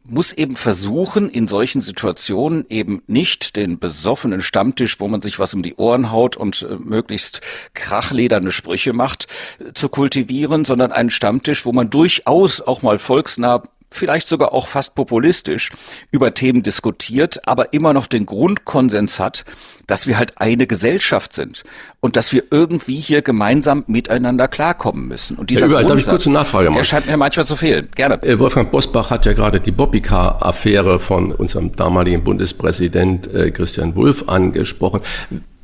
muss 0.05 0.33
eben 0.33 0.57
versuchen, 0.57 1.29
in 1.29 1.48
solchen 1.48 1.81
Situationen 1.81 2.66
eben 2.68 3.03
nicht 3.07 3.57
den 3.57 3.79
besoffenen 3.79 4.42
Stammtisch, 4.42 5.00
wo 5.00 5.09
man 5.09 5.22
sich 5.22 5.38
was 5.38 5.55
um 5.55 5.62
die 5.62 5.74
Ohren 5.74 6.11
haut 6.11 6.37
und 6.37 6.62
äh, 6.62 6.77
möglichst 6.79 7.40
krachlederne 7.74 8.53
Sprüche 8.53 8.92
macht, 8.92 9.27
zu 9.74 9.88
kultivieren, 9.88 10.64
sondern 10.64 10.92
einen 10.92 11.11
Stammtisch, 11.11 11.64
wo 11.64 11.72
man 11.72 11.90
durchaus 11.90 12.61
auch 12.61 12.83
mal 12.83 12.98
volksnah 12.98 13.62
vielleicht 13.94 14.28
sogar 14.28 14.52
auch 14.52 14.66
fast 14.66 14.94
populistisch 14.94 15.70
über 16.11 16.35
Themen 16.35 16.62
diskutiert, 16.62 17.46
aber 17.46 17.72
immer 17.72 17.92
noch 17.92 18.07
den 18.07 18.26
Grundkonsens 18.26 19.18
hat, 19.18 19.44
dass 19.87 20.07
wir 20.07 20.18
halt 20.18 20.38
eine 20.38 20.66
Gesellschaft 20.66 21.35
sind 21.35 21.62
und 22.00 22.16
dass 22.16 22.33
wir 22.33 22.44
irgendwie 22.50 22.96
hier 22.96 23.22
gemeinsam 23.22 23.85
miteinander 23.87 24.48
klarkommen 24.48 25.09
müssen. 25.09 25.37
Und 25.37 25.50
dieser 25.50 25.62
ja, 25.62 25.66
überall, 25.66 25.85
darf 25.85 25.98
ich 25.98 26.07
kurz 26.07 26.26
eine 26.26 26.35
Nachfrage 26.35 26.70
machen? 26.70 26.78
Der 26.78 26.85
scheint 26.85 27.07
mir 27.07 27.16
manchmal 27.16 27.46
zu 27.46 27.57
fehlen. 27.57 27.88
Gerne. 27.94 28.22
Äh, 28.22 28.38
Wolfgang 28.38 28.70
Bosbach 28.70 29.11
hat 29.11 29.26
ja 29.26 29.33
gerade 29.33 29.61
die 29.61 29.70
Bobbycar-Affäre 29.70 31.00
von 31.00 31.33
unserem 31.33 31.74
damaligen 31.76 32.24
Bundespräsident 32.24 33.33
äh, 33.33 33.50
Christian 33.50 33.94
Wulff 33.94 34.28
angesprochen 34.28 35.00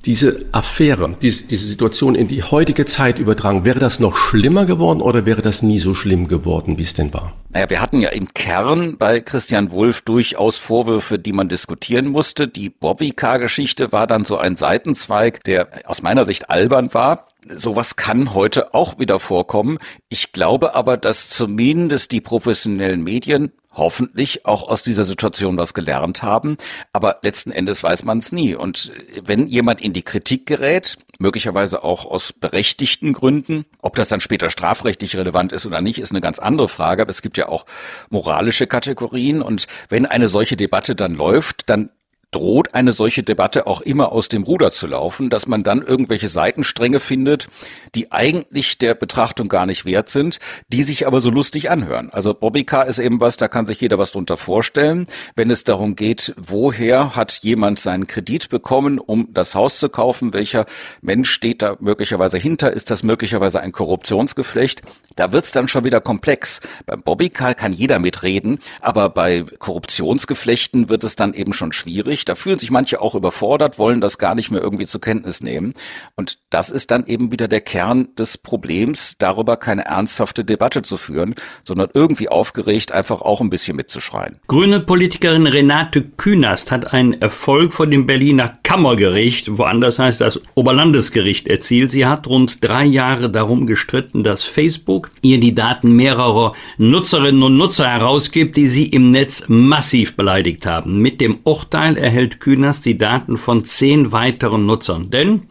diese 0.07 0.47
Affäre, 0.53 1.15
diese, 1.21 1.57
Situation 1.57 2.15
in 2.15 2.29
die 2.29 2.43
heutige 2.43 2.87
Zeit 2.87 3.19
übertragen, 3.19 3.65
wäre 3.65 3.79
das 3.79 4.01
noch 4.01 4.17
schlimmer 4.17 4.65
geworden 4.65 5.01
oder 5.01 5.27
wäre 5.27 5.43
das 5.43 5.63
nie 5.63 5.79
so 5.79 5.95
schlimm 5.95 6.27
geworden, 6.27 6.79
wie 6.79 6.83
es 6.83 6.95
denn 6.95 7.13
war? 7.13 7.35
Naja, 7.51 7.69
wir 7.69 7.83
hatten 7.83 8.01
ja 8.01 8.11
im 8.11 8.33
Kern 8.33 8.97
bei 8.97 9.21
Christian 9.21 9.71
Wulff 9.73 10.03
durchaus 10.03 10.57
Vorwürfe, 10.57 11.19
die 11.19 11.33
man 11.33 11.49
diskutieren 11.49 12.09
musste. 12.09 12.49
Die 12.49 12.71
Bobby-Car-Geschichte 12.71 13.93
war 13.93 14.07
dann 14.07 14.25
so 14.25 14.39
ein 14.39 14.57
Seitenzweig, 14.57 15.45
der 15.45 15.69
aus 15.85 16.03
meiner 16.03 16.25
Sicht 16.25 16.49
albern 16.49 16.95
war. 16.95 17.27
Sowas 17.43 17.97
kann 17.97 18.35
heute 18.35 18.75
auch 18.75 18.99
wieder 18.99 19.19
vorkommen. 19.19 19.79
Ich 20.09 20.33
glaube 20.33 20.75
aber, 20.75 20.97
dass 20.97 21.29
zumindest 21.31 22.13
die 22.13 22.21
professionellen 22.21 23.03
Medien 23.03 23.53
hoffentlich 23.73 24.47
auch 24.47 24.69
aus 24.69 24.83
dieser 24.83 25.05
Situation 25.05 25.57
was 25.57 25.75
gelernt 25.75 26.23
haben. 26.23 26.57
Aber 26.93 27.19
letzten 27.23 27.53
Endes 27.53 27.83
weiß 27.83 28.05
man 28.05 28.19
es 28.19 28.33
nie. 28.33 28.55
Und 28.55 28.93
wenn 29.23 29.47
jemand 29.47 29.81
in 29.81 29.93
die 29.93 30.03
Kritik 30.03 30.47
gerät, 30.47 30.99
möglicherweise 31.19 31.85
auch 31.85 32.05
aus 32.05 32.33
berechtigten 32.33 33.13
Gründen, 33.13 33.65
ob 33.81 33.97
das 33.97 34.09
dann 34.09 34.21
später 34.21 34.51
strafrechtlich 34.51 35.17
relevant 35.17 35.53
ist 35.53 35.67
oder 35.67 35.81
nicht, 35.81 35.99
ist 35.99 36.11
eine 36.11 36.21
ganz 36.21 36.39
andere 36.39 36.69
Frage. 36.69 37.03
Aber 37.03 37.11
es 37.11 37.23
gibt 37.23 37.37
ja 37.37 37.49
auch 37.49 37.67
moralische 38.09 38.67
Kategorien. 38.67 39.43
Und 39.43 39.67
wenn 39.89 40.07
eine 40.07 40.29
solche 40.29 40.57
Debatte 40.57 40.97
dann 40.97 41.15
läuft, 41.15 41.69
dann 41.71 41.91
droht 42.31 42.75
eine 42.75 42.93
solche 42.93 43.23
Debatte 43.23 43.67
auch 43.67 43.81
immer 43.81 44.13
aus 44.13 44.29
dem 44.29 44.45
Ruder 44.45 44.71
zu 44.71 44.87
laufen, 44.87 45.31
dass 45.31 45.49
man 45.49 45.65
dann 45.65 45.83
irgendwelche 45.83 46.29
Seitenstränge 46.29 47.01
findet, 47.01 47.49
die 47.95 48.13
eigentlich 48.13 48.79
der 48.79 48.95
Betrachtung 48.95 49.49
gar 49.49 49.67
nicht 49.67 49.85
wert 49.85 50.11
sind, 50.11 50.39
die 50.69 50.85
sich 50.85 51.07
aber 51.07 51.21
so 51.21 51.31
lustig 51.31 51.71
anhören. 51.71 52.11
Also 52.11 52.33
Bobbycar 52.33 52.87
ist 52.87 53.01
eben 53.01 53.21
was, 53.21 53.37
da 53.37 53.49
kann 53.49 53.67
sich 53.67 53.81
jeder 53.81 53.99
was 53.99 54.13
drunter 54.13 54.37
vorstellen. 54.37 55.09
Wenn 55.35 55.51
es 55.51 55.65
darum 55.65 55.97
geht, 55.97 56.35
woher 56.37 57.17
hat 57.17 57.41
jemand 57.43 57.81
seinen 57.81 58.07
Kredit 58.07 58.49
bekommen, 58.49 59.01
um 59.01 59.29
das 59.33 59.57
Haus 59.57 59.79
zu 59.79 59.89
kaufen, 59.89 60.33
welcher 60.33 60.67
Mensch 61.03 61.31
steht 61.31 61.63
da 61.63 61.77
möglicherweise 61.81 62.39
hinter, 62.39 62.73
ist 62.73 62.93
das 62.93 63.03
möglicherweise 63.03 63.61
ein 63.61 63.73
Korruptionsgeflecht, 63.73 64.83
da 65.17 65.33
wird's 65.33 65.51
dann 65.51 65.67
schon 65.67 65.85
wieder 65.85 66.01
komplex. 66.01 66.61
Beim 66.87 67.03
Bobbycar 67.03 67.55
kann 67.55 67.73
jeder 67.73 67.99
mitreden, 67.99 68.61
aber 68.81 69.11
bei 69.11 69.45
Korruptionsgeflechten 69.59 70.89
wird 70.89 71.03
es 71.03 71.17
dann 71.17 71.35
eben 71.35 71.53
schon 71.53 71.73
schwierig 71.73 72.20
schwierig. 72.21 72.25
Da 72.25 72.35
fühlen 72.35 72.59
sich 72.59 72.71
manche 72.71 73.01
auch 73.01 73.15
überfordert, 73.15 73.79
wollen 73.79 74.01
das 74.01 74.19
gar 74.19 74.35
nicht 74.35 74.51
mehr 74.51 74.61
irgendwie 74.61 74.87
zur 74.87 75.01
Kenntnis 75.01 75.41
nehmen. 75.43 75.75
Und 76.17 76.39
das 76.51 76.71
ist 76.71 76.91
dann 76.91 77.07
eben 77.07 77.33
wieder 77.33 77.49
der 77.49 77.61
Kern 77.61 78.09
des 78.17 78.39
Problems, 78.39 79.17
darüber 79.19 79.57
keine 79.57 79.85
ernsthafte 79.85 80.45
Debatte 80.45 80.83
zu 80.83 80.97
führen, 80.97 81.35
sondern 81.65 81.89
irgendwie 81.95 82.29
aufgeregt 82.29 82.93
einfach 82.93 83.21
auch 83.21 83.41
ein 83.41 83.51
bisschen 83.51 83.77
mitzuschreien. 83.77 84.39
Grüne 84.47 84.81
Politikerin 84.81 85.47
Renate 85.47 86.03
Künast 86.03 86.71
hat 86.71 86.93
einen 86.93 87.15
Erfolg 87.15 87.73
vor 87.73 87.87
dem 87.87 88.07
Berliner 88.07 88.59
Kammergericht, 88.71 89.59
woanders 89.59 89.99
heißt 89.99 90.21
das 90.21 90.41
Oberlandesgericht, 90.55 91.49
erzielt. 91.49 91.91
Sie 91.91 92.07
hat 92.07 92.29
rund 92.29 92.63
drei 92.63 92.85
Jahre 92.85 93.29
darum 93.29 93.67
gestritten, 93.67 94.23
dass 94.23 94.45
Facebook 94.45 95.11
ihr 95.23 95.41
die 95.41 95.57
Daten 95.57 95.97
mehrerer 95.97 96.53
Nutzerinnen 96.79 97.43
und 97.43 97.57
Nutzer 97.57 97.89
herausgibt, 97.89 98.57
die 98.57 98.69
sie 98.69 98.87
im 98.87 99.11
Netz 99.11 99.43
massiv 99.49 100.15
beleidigt 100.15 100.67
haben. 100.67 100.99
Mit 100.99 101.21
dem 101.21 101.41
Urteil 101.43 101.97
erhält 101.97 102.39
Künast 102.39 102.87
die 102.87 102.97
Daten 102.97 103.39
von 103.39 103.65
zehn 103.65 104.13
weiteren 104.13 104.67
Nutzern. 104.67 105.11
Denn 105.11 105.47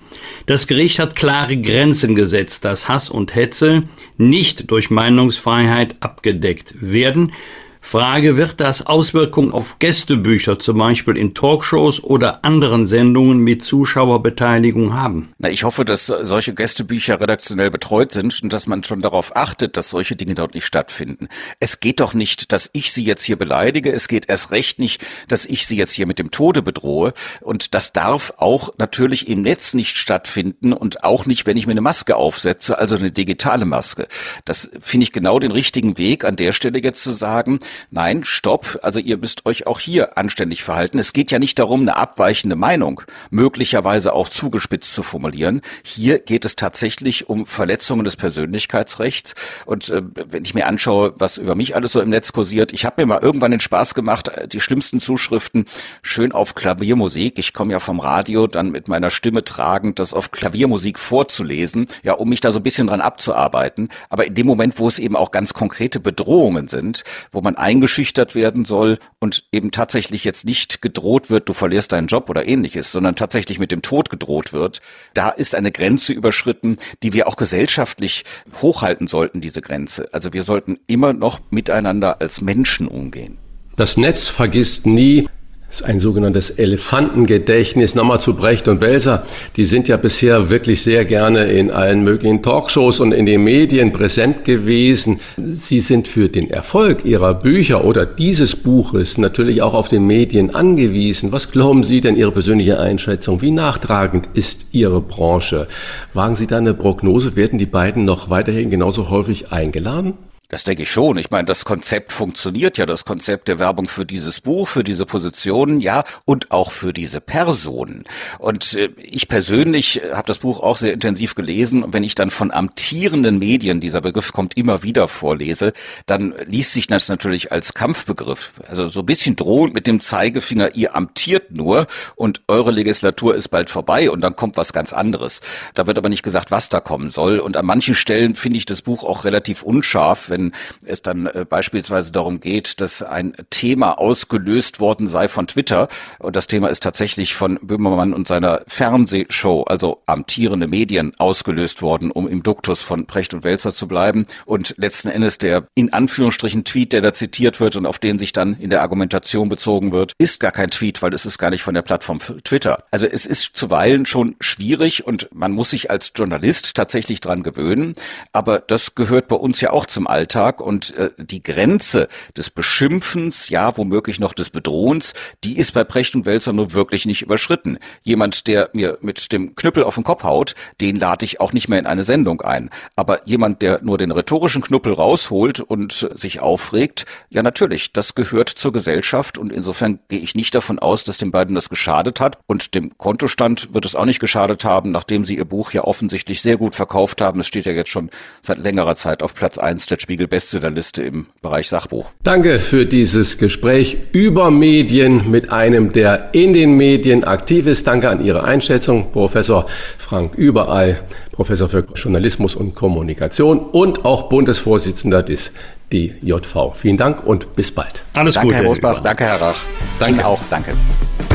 das 0.46 0.66
Gericht 0.68 1.00
hat 1.00 1.18
klare 1.18 1.58
Grenzen 1.58 2.16
gesetzt, 2.16 2.64
dass 2.64 2.88
Hass 2.88 3.10
und 3.10 3.36
Hetze 3.36 3.82
nicht 4.16 4.72
durch 4.72 4.92
Meinungsfreiheit 4.92 5.98
abgedeckt 6.00 6.76
werden. 6.80 7.34
Frage, 7.82 8.38
wird 8.38 8.60
das 8.60 8.86
Auswirkungen 8.86 9.52
auf 9.52 9.80
Gästebücher, 9.80 10.60
zum 10.60 10.78
Beispiel 10.78 11.18
in 11.18 11.34
Talkshows 11.34 12.04
oder 12.04 12.46
anderen 12.46 12.86
Sendungen 12.86 13.40
mit 13.40 13.64
Zuschauerbeteiligung 13.64 14.94
haben? 14.94 15.30
Na, 15.40 15.50
ich 15.50 15.64
hoffe, 15.64 15.86
dass 15.86 16.06
solche 16.06 16.54
Gästebücher 16.54 17.20
redaktionell 17.20 17.72
betreut 17.72 18.12
sind 18.12 18.44
und 18.44 18.54
dass 18.54 18.68
man 18.68 18.84
schon 18.84 19.02
darauf 19.02 19.36
achtet, 19.36 19.76
dass 19.76 19.90
solche 19.90 20.16
Dinge 20.16 20.36
dort 20.36 20.54
nicht 20.54 20.66
stattfinden. 20.66 21.30
Es 21.60 21.80
geht 21.80 22.00
doch 22.00 22.14
nicht, 22.14 22.52
dass 22.52 22.70
ich 22.74 22.92
sie 22.92 23.04
jetzt 23.06 23.24
hier 23.24 23.38
beleidige. 23.38 23.92
Es 23.92 24.08
geht 24.08 24.30
erst 24.30 24.52
recht 24.52 24.78
nicht, 24.78 25.04
dass 25.28 25.46
ich 25.46 25.66
sie 25.66 25.78
jetzt 25.78 25.94
hier 25.94 26.06
mit 26.06 26.20
dem 26.20 26.30
Tode 26.30 26.62
bedrohe. 26.62 27.14
Und 27.42 27.74
das 27.74 27.92
darf 27.92 28.34
auch 28.38 28.70
natürlich 28.78 29.28
im 29.30 29.42
Netz 29.42 29.74
nicht 29.74 29.98
stattfinden 29.98 30.74
und 30.74 31.04
auch 31.04 31.26
nicht, 31.26 31.48
wenn 31.48 31.58
ich 31.58 31.66
mir 31.66 31.72
eine 31.72 31.82
Maske 31.82 32.18
aufsetze, 32.18 32.78
also 32.78 32.98
eine 32.98 33.12
digitale 33.12 33.66
Maske. 33.66 34.08
Das 34.46 34.70
finde 34.80 35.06
ich 35.06 35.12
genau 35.12 35.40
den 35.40 35.52
richtigen 35.52 35.98
Weg, 35.98 36.24
an 36.24 36.36
der 36.36 36.52
Stelle 36.54 36.84
jetzt 36.84 37.02
zu 37.02 37.12
sagen, 37.12 37.60
nein, 37.92 38.24
stopp, 38.24 38.80
also 38.82 39.00
ihr 39.00 39.18
müsst 39.18 39.46
euch 39.46 39.68
auch 39.68 39.80
hier 39.80 40.18
anständig 40.18 40.64
verhalten. 40.64 41.00
Es 41.00 41.14
geht 41.14 41.32
ja 41.32 41.40
nicht 41.40 41.60
darum, 41.60 41.82
eine 41.82 41.96
abweichende 41.96 42.56
Meinung 42.56 43.02
möglicherweise 43.30 44.14
auch 44.14 44.30
zugespitzt 44.30 44.94
zu 44.94 45.04
formulieren. 45.04 45.62
Hier 45.84 46.20
geht 46.20 46.46
es 46.46 46.56
tatsächlich 46.56 47.30
um 47.30 47.46
Verletzungen 47.46 48.06
des 48.06 48.16
Persönlichkeitsrechts. 48.16 49.36
Und 49.66 49.90
äh, 49.90 50.02
wenn 50.16 50.44
ich 50.44 50.54
mir 50.54 50.68
anschaue, 50.68 51.14
was 51.18 51.38
über 51.38 51.56
mich 51.56 51.76
alles 51.76 51.92
so 51.92 52.02
im 52.02 52.10
Netz 52.10 52.34
kursiert, 52.34 52.74
ich 52.74 52.86
habe 52.86 53.02
mir 53.02 53.06
mal 53.06 53.20
irgendwann 53.22 53.52
den 53.52 53.60
Spaß 53.60 53.94
gemacht, 53.94 54.30
äh, 54.30 54.48
die 54.48 54.62
schlimmsten 54.62 55.00
Zuschriften 55.00 55.66
schön 56.02 56.32
auf 56.32 56.56
Klaviermusik. 56.56 57.40
Ich 57.40 57.54
komme 57.54 57.74
ja 57.74 57.80
vom 57.80 58.00
Radio, 58.00 58.48
dann 58.48 58.72
mit 58.72 58.88
meiner 58.88 59.12
Stimme 59.12 59.44
tragend, 59.44 60.00
das 60.00 60.14
auf 60.14 60.32
Klaviermusik 60.32 61.00
vorzulesen, 61.00 61.88
ja, 62.04 62.14
um 62.14 62.30
mich 62.30 62.42
da 62.42 62.52
so 62.52 62.60
ein 62.60 62.64
bisschen 62.64 62.88
dran 62.88 63.02
abzuarbeiten. 63.02 63.90
Aber 64.10 64.26
in 64.26 64.36
dem 64.36 64.48
Moment, 64.48 64.80
wo 64.80 64.88
es 64.88 65.00
eben 65.00 65.16
auch 65.16 65.32
ganz 65.32 65.54
konkrete 65.54 66.00
Bedrohungen 66.00 66.68
sind, 66.68 67.04
wo 67.32 67.42
man 67.42 67.56
eingeschüchtert 67.60 68.36
werden 68.36 68.66
soll 68.66 68.98
und 69.20 69.46
eben 69.52 69.72
tatsächlich 69.72 70.24
jetzt 70.24 70.46
nicht 70.46 70.82
gedroht 70.82 71.30
wird, 71.30 71.50
du 71.50 71.54
verlierst 71.54 71.92
deinen 71.92 72.08
Job 72.08 72.30
oder 72.30 72.48
ähnliches, 72.48 72.92
sondern 72.92 73.16
tatsächlich 73.16 73.60
mit 73.60 73.72
dem 73.72 73.82
Tod 73.82 74.10
gedroht 74.10 74.54
wird, 74.54 74.82
da 75.14 75.30
ist 75.30 75.56
eine 75.56 75.72
Grenze 75.72 76.14
überschritten, 76.14 76.78
die 77.04 77.14
wir 77.14 77.28
auch 77.28 77.36
gesellschaftlich 77.36 78.24
hochhalten 78.62 79.08
sollten, 79.08 79.42
diese 79.42 79.62
Grenze. 79.62 80.06
Also 80.12 80.34
wir 80.34 80.44
sollten 80.44 80.78
immer 80.88 81.14
noch 81.14 81.40
miteinander 81.50 82.22
als 82.22 82.42
Menschen 82.42 82.88
umgehen. 82.88 83.38
Das 83.76 83.98
Netz 83.98 84.28
vergisst 84.28 84.86
nie, 84.86 85.30
ist 85.70 85.86
ein 85.86 86.00
sogenanntes 86.00 86.50
Elefantengedächtnis. 86.50 87.94
Nochmal 87.94 88.20
zu 88.20 88.36
Brecht 88.36 88.68
und 88.68 88.82
Welser. 88.82 89.24
Die 89.56 89.66
sind 89.66 89.88
ja 89.88 89.98
bisher 89.98 90.50
wirklich 90.50 90.82
sehr 90.82 91.06
gerne 91.06 91.44
in 91.44 91.70
allen 91.70 92.04
möglichen 92.04 92.42
Talkshows 92.42 93.00
und 93.00 93.12
in 93.12 93.26
den 93.28 93.44
Medien 93.44 93.94
präsent 93.94 94.46
gewesen. 94.46 95.20
Sie 95.38 95.80
sind 95.80 96.08
für 96.08 96.28
den 96.28 96.50
Erfolg 96.50 97.06
ihrer 97.06 97.36
Bücher 97.36 97.86
oder 97.86 98.06
dieses 98.08 98.56
Buches 98.56 99.18
natürlich 99.20 99.62
auch 99.62 99.76
auf 99.76 99.88
den 99.88 100.08
Medien 100.08 100.56
angewiesen. 100.56 101.32
Was 101.32 101.52
glauben 101.52 101.84
Sie 101.84 102.02
denn 102.02 102.16
Ihre 102.16 102.32
persönliche 102.32 102.80
Einschätzung? 102.80 103.42
Wie 103.42 103.52
nachtragend 103.52 104.28
ist 104.34 104.66
Ihre 104.72 105.02
Branche? 105.02 105.68
Wagen 106.14 106.36
Sie 106.36 106.48
da 106.48 106.58
eine 106.58 106.74
Prognose? 106.74 107.36
Werden 107.36 107.60
die 107.60 107.68
beiden 107.68 108.06
noch 108.06 108.32
weiterhin 108.32 108.72
genauso 108.72 109.12
häufig 109.12 109.52
eingeladen? 109.52 110.14
Das 110.50 110.64
denke 110.64 110.82
ich 110.82 110.92
schon. 110.92 111.20
Ich 111.20 111.30
meine, 111.30 111.46
das 111.46 111.64
Konzept 111.64 112.12
funktioniert 112.12 112.80
ja, 112.80 112.88
das 112.88 113.06
Konzept 113.06 113.48
der 113.48 113.60
Werbung 113.60 113.88
für 113.88 114.04
dieses 114.04 114.42
Buch, 114.42 114.68
für 114.68 114.84
diese 114.84 115.06
Positionen, 115.06 115.80
ja, 115.80 116.04
und 116.26 116.50
auch 116.50 116.72
für 116.72 116.92
diese 116.92 117.22
Personen. 117.22 118.06
Und 118.40 118.74
äh, 118.74 118.90
ich 118.98 119.28
persönlich 119.28 120.02
habe 120.12 120.26
das 120.26 120.40
Buch 120.40 120.60
auch 120.60 120.78
sehr 120.78 120.92
intensiv 120.92 121.36
gelesen. 121.36 121.84
Und 121.84 121.94
wenn 121.94 122.04
ich 122.04 122.16
dann 122.16 122.32
von 122.32 122.50
amtierenden 122.50 123.38
Medien, 123.38 123.80
dieser 123.80 124.02
Begriff 124.02 124.34
kommt 124.34 124.58
immer 124.58 124.82
wieder 124.82 125.08
vorlese, 125.08 125.72
dann 126.08 126.34
liest 126.48 126.74
sich 126.74 126.88
das 126.88 127.10
natürlich 127.10 127.52
als 127.52 127.76
Kampfbegriff. 127.76 128.54
Also 128.68 128.88
so 128.88 129.02
ein 129.02 129.06
bisschen 129.06 129.36
drohend 129.36 129.76
mit 129.76 129.86
dem 129.86 130.02
Zeigefinger, 130.02 130.74
ihr 130.74 130.96
amtiert 130.96 131.52
nur 131.52 131.86
und 132.16 132.42
eure 132.48 132.72
Legislatur 132.72 133.36
ist 133.36 133.50
bald 133.50 133.70
vorbei 133.70 134.10
und 134.10 134.22
dann 134.22 134.36
kommt 134.36 134.58
was 134.58 134.74
ganz 134.74 134.94
anderes. 134.94 135.42
Da 135.76 135.86
wird 135.86 136.00
aber 136.00 136.10
nicht 136.10 136.24
gesagt, 136.24 136.50
was 136.50 136.70
da 136.70 136.80
kommen 136.80 137.12
soll. 137.12 137.38
Und 137.38 137.56
an 137.56 137.68
manchen 137.68 137.94
Stellen 137.94 138.34
finde 138.34 138.58
ich 138.58 138.66
das 138.66 138.82
Buch 138.82 139.04
auch 139.04 139.26
relativ 139.26 139.62
unscharf, 139.62 140.32
wenn 140.40 140.54
es 140.86 141.02
dann 141.02 141.28
äh, 141.28 141.46
beispielsweise 141.48 142.12
darum 142.12 142.40
geht, 142.40 142.82
dass 142.82 143.02
ein 143.02 143.34
Thema 143.50 144.00
ausgelöst 144.00 144.80
worden 144.80 145.10
sei 145.10 145.28
von 145.28 145.48
Twitter. 145.48 145.88
Und 146.20 146.36
das 146.36 146.48
Thema 146.48 146.70
ist 146.70 146.84
tatsächlich 146.84 147.36
von 147.36 147.60
Böhmermann 147.62 148.14
und 148.14 148.28
seiner 148.28 148.62
Fernsehshow, 148.68 149.64
also 149.64 150.02
amtierende 150.06 150.68
Medien, 150.68 151.14
ausgelöst 151.18 151.82
worden, 151.82 152.12
um 152.12 152.28
im 152.28 152.44
Duktus 152.44 152.82
von 152.82 153.06
Precht 153.06 153.34
und 153.34 153.44
Welzer 153.44 153.74
zu 153.74 153.88
bleiben. 153.88 154.26
Und 154.46 154.76
letzten 154.78 155.10
Endes 155.10 155.38
der 155.38 155.68
in 155.76 155.92
Anführungsstrichen 155.92 156.64
Tweet, 156.64 156.94
der 156.94 157.02
da 157.02 157.14
zitiert 157.14 157.60
wird 157.60 157.76
und 157.76 157.86
auf 157.86 158.00
den 158.00 158.20
sich 158.20 158.34
dann 158.34 158.56
in 158.60 158.70
der 158.70 158.82
Argumentation 158.82 159.50
bezogen 159.50 159.92
wird, 159.92 160.14
ist 160.18 160.40
gar 160.40 160.52
kein 160.52 160.70
Tweet, 160.70 161.02
weil 161.02 161.14
es 161.14 161.26
ist 161.26 161.38
gar 161.38 161.50
nicht 161.50 161.64
von 161.64 161.74
der 161.74 161.82
Plattform 161.82 162.20
Twitter. 162.44 162.86
Also 162.92 163.06
es 163.06 163.26
ist 163.26 163.56
zuweilen 163.56 164.06
schon 164.06 164.36
schwierig 164.40 165.06
und 165.06 165.28
man 165.34 165.52
muss 165.52 165.72
sich 165.72 165.92
als 165.92 166.12
Journalist 166.16 166.76
tatsächlich 166.76 167.20
dran 167.22 167.44
gewöhnen, 167.44 167.96
aber 168.32 168.60
das 168.60 168.96
gehört 168.96 169.28
bei 169.28 169.36
uns 169.36 169.62
ja 169.62 169.72
auch 169.72 169.86
zum 169.86 170.08
Alltag 170.08 170.29
und 170.36 170.96
äh, 170.96 171.10
die 171.18 171.44
Grenze 171.44 172.08
des 172.38 172.50
Beschimpfens, 172.50 173.50
ja, 173.50 173.76
womöglich 173.78 174.20
noch 174.20 174.34
des 174.34 174.50
Bedrohens, 174.50 175.14
die 175.44 175.58
ist 175.58 175.74
bei 175.74 175.84
Precht 175.84 176.16
und 176.16 176.26
Wälzer 176.26 176.54
nur 176.54 176.74
wirklich 176.74 177.06
nicht 177.06 177.22
überschritten. 177.22 177.80
Jemand, 178.04 178.48
der 178.48 178.70
mir 178.74 178.98
mit 179.02 179.32
dem 179.32 179.56
Knüppel 179.56 179.84
auf 179.84 179.96
den 179.96 180.04
Kopf 180.04 180.24
haut, 180.24 180.56
den 180.82 180.96
lade 180.96 181.26
ich 181.26 181.42
auch 181.42 181.54
nicht 181.54 181.68
mehr 181.68 181.80
in 181.80 181.88
eine 181.88 182.04
Sendung 182.04 182.42
ein. 182.42 182.70
Aber 182.96 183.28
jemand, 183.28 183.62
der 183.62 183.82
nur 183.82 183.98
den 183.98 184.12
rhetorischen 184.12 184.62
Knüppel 184.62 184.94
rausholt 184.94 185.60
und 185.60 186.10
sich 186.14 186.40
aufregt, 186.40 187.06
ja 187.30 187.44
natürlich, 187.44 187.92
das 187.94 188.16
gehört 188.16 188.50
zur 188.50 188.72
Gesellschaft 188.72 189.38
und 189.38 189.52
insofern 189.52 190.00
gehe 190.08 190.20
ich 190.20 190.36
nicht 190.36 190.54
davon 190.54 190.80
aus, 190.80 191.04
dass 191.04 191.18
den 191.18 191.32
beiden 191.32 191.56
das 191.56 191.70
geschadet 191.70 192.20
hat 192.20 192.38
und 192.48 192.76
dem 192.76 192.98
Kontostand 192.98 193.74
wird 193.74 193.86
es 193.86 193.96
auch 193.96 194.06
nicht 194.06 194.20
geschadet 194.20 194.64
haben, 194.64 194.92
nachdem 194.92 195.26
sie 195.26 195.38
ihr 195.38 195.46
Buch 195.46 195.72
ja 195.72 195.84
offensichtlich 195.84 196.42
sehr 196.42 196.58
gut 196.58 196.76
verkauft 196.76 197.22
haben. 197.22 197.40
Es 197.40 197.48
steht 197.48 197.66
ja 197.66 197.72
jetzt 197.72 197.90
schon 197.90 198.10
seit 198.42 198.60
längerer 198.60 198.96
Zeit 198.96 199.24
auf 199.24 199.34
Platz 199.34 199.58
eins 199.58 199.86
der 199.86 200.00
Spiegel 200.00 200.19
Bestsellerliste 200.28 201.04
im 201.04 201.28
Bereich 201.42 201.70
Sachbuch. 201.70 202.12
Danke 202.24 202.60
für 202.60 202.86
dieses 202.86 203.38
Gespräch 203.38 203.98
über 204.12 204.52
Medien 204.52 205.30
mit 205.30 205.52
einem, 205.52 205.92
der 205.92 206.30
in 206.34 206.54
den 206.54 206.78
Medien 206.78 207.24
aktiv 207.24 207.68
ist. 207.68 207.88
Danke 207.88 208.10
an 208.10 208.24
Ihre 208.24 208.44
Einschätzung, 208.44 209.12
Professor 209.12 209.66
Frank 209.98 210.36
Überall, 210.36 211.02
Professor 211.32 211.70
für 211.70 211.86
Journalismus 211.96 212.56
und 212.56 212.76
Kommunikation 212.76 213.60
und 213.60 214.06
auch 214.06 214.30
Bundesvorsitzender 214.30 215.24
des 215.24 215.52
DJV. 215.92 216.76
Vielen 216.76 216.98
Dank 216.98 217.26
und 217.26 217.54
bis 217.54 217.72
bald. 217.72 218.04
Alles 218.16 218.36
danke, 218.36 218.48
Gute. 218.48 218.60
Herr 218.60 218.66
Rosbach. 218.66 219.00
Danke, 219.00 219.24
Herr 219.24 219.42
Rach. 219.42 219.58
Danke 220.00 220.16
Ihnen 220.16 220.24
auch. 220.24 220.40
Danke. 220.50 220.74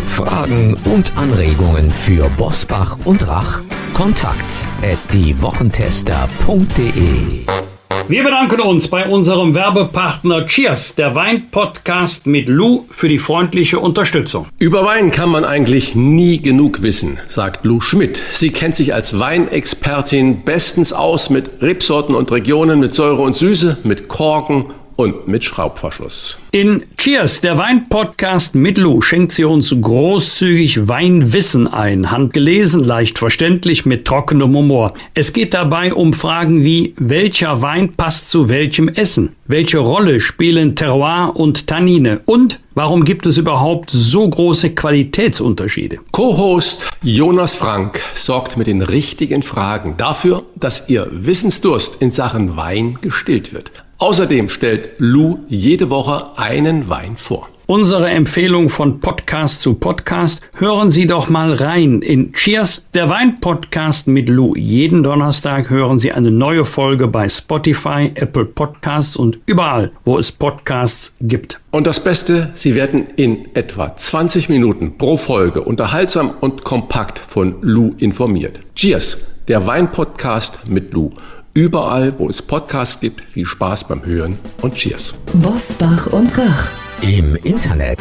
Fragen 0.07 0.77
und 0.85 1.17
Anregungen 1.17 1.91
für 1.91 2.29
Bosbach 2.37 2.99
und 3.05 3.27
Rach? 3.27 3.61
Kontakt 3.95 4.67
at 4.83 4.99
diewochentester.de 5.13 7.64
wir 8.09 8.23
bedanken 8.23 8.61
uns 8.61 8.89
bei 8.89 9.07
unserem 9.07 9.55
Werbepartner 9.55 10.45
Cheers, 10.47 10.95
der 10.95 11.15
Wein-Podcast 11.15 12.27
mit 12.27 12.49
Lou, 12.49 12.85
für 12.91 13.09
die 13.09 13.19
freundliche 13.19 13.79
Unterstützung. 13.79 14.47
Über 14.59 14.85
Wein 14.85 15.11
kann 15.11 15.31
man 15.31 15.45
eigentlich 15.45 15.95
nie 15.95 16.43
genug 16.43 16.83
wissen, 16.83 17.19
sagt 17.29 17.65
Lou 17.65 17.81
Schmidt. 17.81 18.23
Sie 18.31 18.51
kennt 18.51 18.75
sich 18.75 18.93
als 18.93 19.19
Weinexpertin 19.19 20.45
bestens 20.45 20.93
aus 20.93 21.31
mit 21.31 21.63
Rebsorten 21.63 22.15
und 22.15 22.31
Regionen, 22.31 22.79
mit 22.79 22.95
Säure 22.95 23.23
und 23.23 23.37
Süße, 23.37 23.79
mit 23.85 24.09
Korken 24.09 24.67
und 24.97 25.29
mit 25.29 25.45
Schraubverschluss. 25.45 26.39
In 26.53 26.85
Cheers, 26.97 27.41
der 27.41 27.59
Wein-Podcast 27.59 28.55
mit 28.55 28.79
Lou, 28.79 29.01
schenkt 29.01 29.33
sie 29.33 29.45
uns 29.45 29.75
großzügig 29.79 30.89
Weinwissen 30.89 31.67
ein. 31.67 32.11
Handgelesen, 32.11 32.85
leicht 32.85 33.19
verständlich, 33.19 33.87
mit 33.87 34.05
trockenem 34.05 34.55
Humor. 34.55 34.95
Es 35.15 35.33
geht 35.33 35.55
dabei 35.55 35.93
um 35.93 36.13
Fragen 36.13 36.65
wie, 36.65 36.95
welcher 36.97 37.61
Wein 37.61 37.95
passt 37.95 38.31
zu 38.31 38.49
welchem 38.49 38.89
Essen? 38.89 39.35
Welche 39.47 39.79
Rolle 39.79 40.21
spielen 40.21 40.77
Terroir 40.77 41.33
und 41.35 41.67
Tannine? 41.67 42.21
Und 42.25 42.61
warum 42.75 43.05
gibt 43.05 43.27
es 43.27 43.37
überhaupt 43.37 43.91
so 43.91 44.29
große 44.29 44.71
Qualitätsunterschiede? 44.75 45.99
Co-Host 46.13 46.89
Jonas 47.03 47.57
Frank 47.57 48.01
sorgt 48.15 48.57
mit 48.57 48.67
den 48.67 48.81
richtigen 48.81 49.43
Fragen 49.43 49.97
dafür, 49.97 50.45
dass 50.57 50.89
Ihr 50.89 51.09
Wissensdurst 51.11 52.01
in 52.01 52.11
Sachen 52.11 52.57
Wein 52.57 52.99
gestillt 53.03 53.53
wird. 53.53 53.71
Außerdem 53.99 54.49
stellt 54.49 54.91
Lou 54.99 55.39
jede 55.49 55.91
Woche 55.91 56.37
einen 56.37 56.89
Wein 56.89 57.17
vor. 57.17 57.49
Unsere 57.67 58.11
Empfehlung 58.11 58.69
von 58.69 59.01
Podcast 59.01 59.63
zu 59.63 59.73
Podcast. 59.75 60.43
Hören 60.57 60.91
Sie 60.91 61.07
doch 61.07 61.31
mal 61.31 61.55
rein 61.55 62.03
in 62.03 62.35
Cheers, 62.35 62.85
der 62.93 63.09
Wein-Podcast 63.09 64.07
mit 64.07 64.29
Lou. 64.29 64.55
Jeden 64.55 65.03
Donnerstag 65.03 65.71
hören 65.71 65.99
Sie 65.99 66.13
eine 66.13 66.31
neue 66.31 66.67
Folge 66.67 67.09
bei 67.09 67.27
Spotify, 67.27 68.13
Apple 68.17 68.45
Podcasts 68.45 69.17
und 69.17 69.39
überall, 69.47 69.93
wo 70.05 70.19
es 70.19 70.31
Podcasts 70.31 71.15
gibt. 71.23 71.59
Und 71.71 71.87
das 71.87 72.05
Beste, 72.05 72.53
Sie 72.55 72.75
werden 72.75 73.07
in 73.17 73.49
etwa 73.55 73.97
20 73.97 74.51
Minuten 74.51 74.99
pro 74.99 75.17
Folge 75.17 75.63
unterhaltsam 75.63 76.33
und 76.43 76.65
kompakt 76.65 77.19
von 77.19 77.55
Lou 77.63 77.95
informiert. 77.97 78.61
Cheers, 78.75 79.41
der 79.49 79.67
Wein-Podcast 79.67 80.69
mit 80.69 80.93
Lou. 80.93 81.13
Überall, 81.57 82.19
wo 82.19 82.29
es 82.29 82.43
Podcasts 82.43 82.99
gibt, 82.99 83.21
viel 83.31 83.47
Spaß 83.47 83.85
beim 83.87 84.05
Hören 84.05 84.37
und 84.61 84.75
Cheers. 84.75 85.15
Bosbach 85.35 86.09
und 86.09 86.37
Rach. 86.37 86.69
Im 87.01 87.37
Internet 87.45 88.01